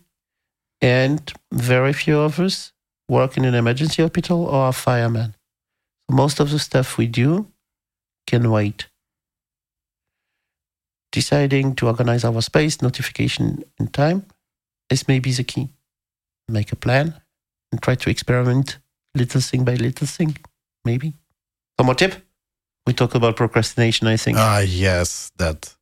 and 0.81 1.21
very 1.53 1.93
few 1.93 2.19
of 2.19 2.39
us 2.39 2.73
work 3.09 3.37
in 3.37 3.45
an 3.45 3.55
emergency 3.55 4.03
hospital 4.03 4.45
or 4.45 4.61
are 4.69 4.73
firemen 4.73 5.35
most 6.11 6.41
of 6.41 6.51
the 6.51 6.59
stuff 6.59 6.97
we 6.97 7.07
do 7.07 7.49
can 8.27 8.51
wait. 8.51 8.89
Deciding 11.13 11.75
to 11.77 11.87
organize 11.87 12.25
our 12.25 12.43
space, 12.43 12.83
notification, 12.83 13.65
and 13.79 13.93
time 13.93 14.27
is 14.91 15.09
maybe 15.09 15.33
the 15.33 15.45
key. 15.45 15.69
Make 16.49 16.73
a 16.73 16.77
plan 16.77 17.15
and 17.73 17.81
try 17.81 17.95
to 17.95 18.11
experiment 18.11 18.79
little 19.15 19.41
thing 19.41 19.65
by 19.65 19.75
little 19.75 20.07
thing, 20.07 20.37
maybe. 20.85 21.15
One 21.77 21.87
more 21.87 21.95
tip? 21.95 22.15
We 22.87 22.93
talk 22.95 23.15
about 23.15 23.37
procrastination, 23.37 24.07
I 24.07 24.17
think. 24.17 24.39
Ah, 24.39 24.61
yes, 24.61 25.31
that. 25.37 25.75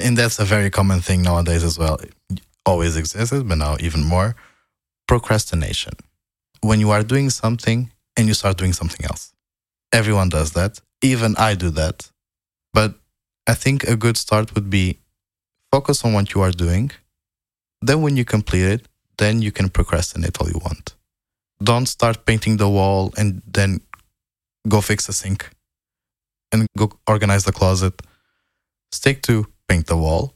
And 0.00 0.16
that's 0.16 0.38
a 0.38 0.44
very 0.44 0.70
common 0.70 1.00
thing 1.00 1.22
nowadays 1.22 1.64
as 1.64 1.78
well. 1.78 1.96
It 1.96 2.40
always 2.64 2.96
existed, 2.96 3.48
but 3.48 3.58
now 3.58 3.76
even 3.80 4.04
more. 4.04 4.36
Procrastination. 5.06 5.94
When 6.60 6.80
you 6.80 6.90
are 6.90 7.02
doing 7.02 7.30
something 7.30 7.92
and 8.16 8.26
you 8.26 8.34
start 8.34 8.58
doing 8.58 8.72
something 8.72 9.06
else. 9.06 9.32
Everyone 9.92 10.28
does 10.28 10.52
that. 10.52 10.80
Even 11.02 11.36
I 11.36 11.54
do 11.54 11.70
that. 11.70 12.10
But 12.74 12.94
I 13.48 13.54
think 13.54 13.84
a 13.84 13.96
good 13.96 14.18
start 14.18 14.54
would 14.54 14.68
be 14.68 14.98
focus 15.72 16.04
on 16.04 16.12
what 16.12 16.34
you 16.34 16.42
are 16.42 16.50
doing. 16.50 16.90
Then 17.80 18.02
when 18.02 18.14
you 18.14 18.24
complete 18.24 18.68
it, 18.76 18.88
then 19.16 19.40
you 19.40 19.52
can 19.52 19.70
procrastinate 19.70 20.38
all 20.38 20.48
you 20.48 20.60
want. 20.62 20.94
Don't 21.62 21.86
start 21.86 22.26
painting 22.26 22.58
the 22.58 22.68
wall 22.68 23.12
and 23.16 23.42
then 23.46 23.80
go 24.68 24.82
fix 24.82 25.06
the 25.06 25.14
sink 25.14 25.48
and 26.52 26.66
go 26.76 26.92
organize 27.06 27.44
the 27.44 27.52
closet. 27.52 27.94
Stick 28.92 29.22
to 29.22 29.46
paint 29.66 29.86
the 29.86 29.96
wall. 29.96 30.34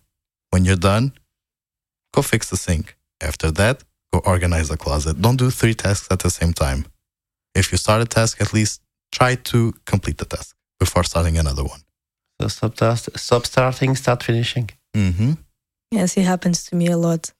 When 0.50 0.64
you're 0.64 0.84
done, 0.92 1.12
go 2.14 2.22
fix 2.22 2.48
the 2.48 2.56
sink. 2.56 2.96
After 3.20 3.50
that, 3.50 3.84
go 4.10 4.20
organize 4.24 4.68
the 4.70 4.78
closet. 4.78 5.20
Don't 5.20 5.36
do 5.36 5.50
three 5.50 5.74
tasks 5.74 6.08
at 6.10 6.20
the 6.20 6.30
same 6.30 6.54
time. 6.54 6.86
If 7.54 7.72
you 7.72 7.78
start 7.78 8.00
a 8.00 8.06
task, 8.06 8.40
at 8.40 8.54
least 8.54 8.80
try 9.10 9.34
to 9.34 9.74
complete 9.84 10.16
the 10.16 10.24
task 10.24 10.56
before 10.80 11.04
starting 11.04 11.36
another 11.36 11.64
one. 11.64 11.82
So 12.48 12.48
stop, 12.48 12.98
stop 12.98 13.46
starting, 13.46 13.94
start 13.94 14.22
finishing. 14.22 14.70
Mm-hmm. 14.96 15.32
Yes, 15.90 16.16
it 16.16 16.22
happens 16.24 16.64
to 16.64 16.76
me 16.76 16.88
a 16.88 16.96
lot. 16.96 17.32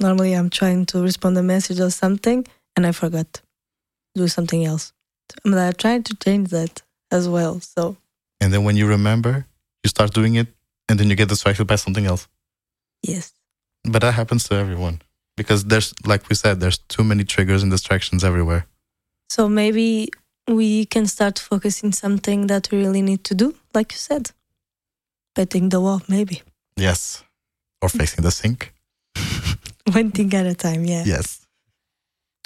Normally, 0.00 0.32
I'm 0.32 0.50
trying 0.50 0.86
to 0.86 1.02
respond 1.02 1.38
a 1.38 1.42
message 1.42 1.78
or 1.78 1.90
something, 1.90 2.44
and 2.74 2.86
I 2.86 2.92
forgot 2.92 3.32
to 3.34 3.42
do 4.14 4.26
something 4.28 4.64
else. 4.64 4.92
But 5.44 5.58
I'm 5.58 5.72
trying 5.74 6.02
to 6.04 6.16
change 6.16 6.50
that 6.50 6.82
as 7.10 7.28
well. 7.28 7.60
So, 7.60 7.96
And 8.40 8.52
then 8.52 8.64
when 8.64 8.76
you 8.76 8.86
remember, 8.88 9.46
you 9.84 9.88
start 9.88 10.12
doing 10.12 10.34
it, 10.34 10.48
and 10.88 10.98
then 10.98 11.08
you 11.08 11.14
get 11.14 11.28
distracted 11.28 11.66
by 11.66 11.76
something 11.76 12.06
else. 12.06 12.26
yes. 13.02 13.32
But 13.84 14.02
that 14.02 14.14
happens 14.14 14.44
to 14.48 14.54
everyone 14.54 15.02
because 15.36 15.64
there's, 15.64 15.92
like 16.06 16.28
we 16.28 16.36
said, 16.36 16.60
there's 16.60 16.78
too 16.78 17.02
many 17.04 17.24
triggers 17.24 17.62
and 17.62 17.70
distractions 17.70 18.22
everywhere. 18.22 18.66
So 19.28 19.48
maybe 19.48 20.10
we 20.48 20.86
can 20.86 21.06
start 21.06 21.38
focusing 21.38 21.92
something 21.92 22.46
that 22.48 22.70
we 22.70 22.78
really 22.78 23.02
need 23.02 23.24
to 23.24 23.34
do, 23.34 23.54
like 23.74 23.92
you 23.92 23.98
said. 23.98 24.30
Painting 25.34 25.68
the 25.70 25.80
wall, 25.80 26.02
maybe. 26.08 26.42
Yes. 26.76 27.24
Or 27.80 27.88
facing 27.88 28.22
the 28.22 28.30
sink. 28.30 28.72
One 29.92 30.10
thing 30.10 30.32
at 30.34 30.46
a 30.46 30.54
time, 30.54 30.84
yeah. 30.84 31.04
Yes. 31.06 31.46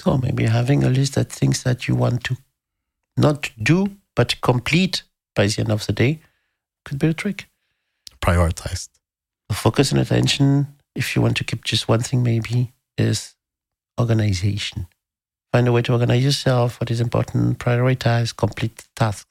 So 0.00 0.18
maybe 0.18 0.44
having 0.44 0.84
a 0.84 0.88
list 0.88 1.16
of 1.16 1.28
things 1.28 1.62
that 1.62 1.88
you 1.88 1.94
want 1.94 2.24
to 2.24 2.36
not 3.16 3.50
do, 3.60 3.96
but 4.14 4.40
complete 4.40 5.02
by 5.34 5.46
the 5.46 5.60
end 5.60 5.72
of 5.72 5.86
the 5.86 5.92
day 5.92 6.20
could 6.84 6.98
be 6.98 7.08
a 7.08 7.14
trick. 7.14 7.48
Prioritized. 8.20 8.88
Focus 9.52 9.92
and 9.92 10.00
attention, 10.00 10.68
if 10.94 11.14
you 11.14 11.22
want 11.22 11.36
to 11.36 11.44
keep 11.44 11.64
just 11.64 11.88
one 11.88 12.00
thing, 12.00 12.22
maybe, 12.22 12.72
is 12.98 13.34
organization. 13.98 14.86
Find 15.52 15.68
a 15.68 15.72
way 15.72 15.82
to 15.82 15.92
organize 15.92 16.24
yourself, 16.24 16.80
what 16.80 16.90
is 16.90 17.00
important, 17.00 17.58
prioritize, 17.58 18.36
complete 18.36 18.84
tasks, 18.94 19.26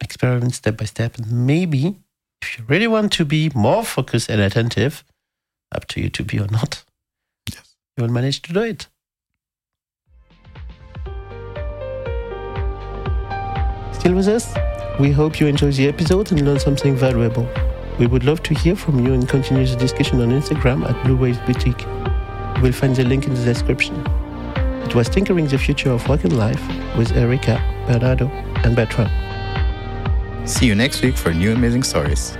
experiment 0.00 0.54
step 0.54 0.76
by 0.78 0.86
step. 0.86 1.18
And 1.18 1.46
maybe, 1.46 1.96
if 2.42 2.58
you 2.58 2.64
really 2.66 2.86
want 2.86 3.12
to 3.14 3.24
be 3.24 3.50
more 3.54 3.84
focused 3.84 4.28
and 4.28 4.40
attentive, 4.40 5.04
up 5.72 5.86
to 5.88 6.00
you 6.00 6.08
to 6.10 6.22
be 6.24 6.38
or 6.40 6.48
not, 6.48 6.84
Yes. 7.52 7.76
you 7.96 8.02
will 8.04 8.10
manage 8.12 8.42
to 8.42 8.52
do 8.52 8.60
it. 8.62 8.88
Still 13.92 14.14
with 14.14 14.28
us? 14.28 14.54
We 15.00 15.10
hope 15.10 15.40
you 15.40 15.46
enjoyed 15.46 15.74
the 15.74 15.88
episode 15.88 16.30
and 16.32 16.44
learned 16.44 16.60
something 16.60 16.94
valuable. 16.96 17.48
We 17.98 18.06
would 18.06 18.24
love 18.24 18.42
to 18.44 18.54
hear 18.54 18.76
from 18.76 19.04
you 19.04 19.14
and 19.14 19.28
continue 19.28 19.66
the 19.66 19.76
discussion 19.76 20.20
on 20.20 20.28
Instagram 20.30 20.88
at 20.88 21.04
Blue 21.04 21.16
Waves 21.16 21.38
Boutique. 21.46 21.82
You 22.56 22.62
will 22.62 22.72
find 22.72 22.94
the 22.94 23.04
link 23.04 23.26
in 23.26 23.34
the 23.34 23.44
description. 23.44 23.94
It 24.86 24.94
was 24.94 25.08
Tinkering 25.08 25.48
the 25.48 25.58
Future 25.58 25.90
of 25.90 26.08
Work 26.08 26.22
and 26.22 26.38
Life 26.38 26.60
with 26.96 27.10
Érica, 27.10 27.60
Bernardo, 27.88 28.28
and 28.62 28.76
Bertrand. 28.76 29.10
See 30.48 30.66
you 30.66 30.76
next 30.76 31.02
week 31.02 31.16
for 31.16 31.34
new 31.34 31.50
amazing 31.52 31.82
stories. 31.82 32.38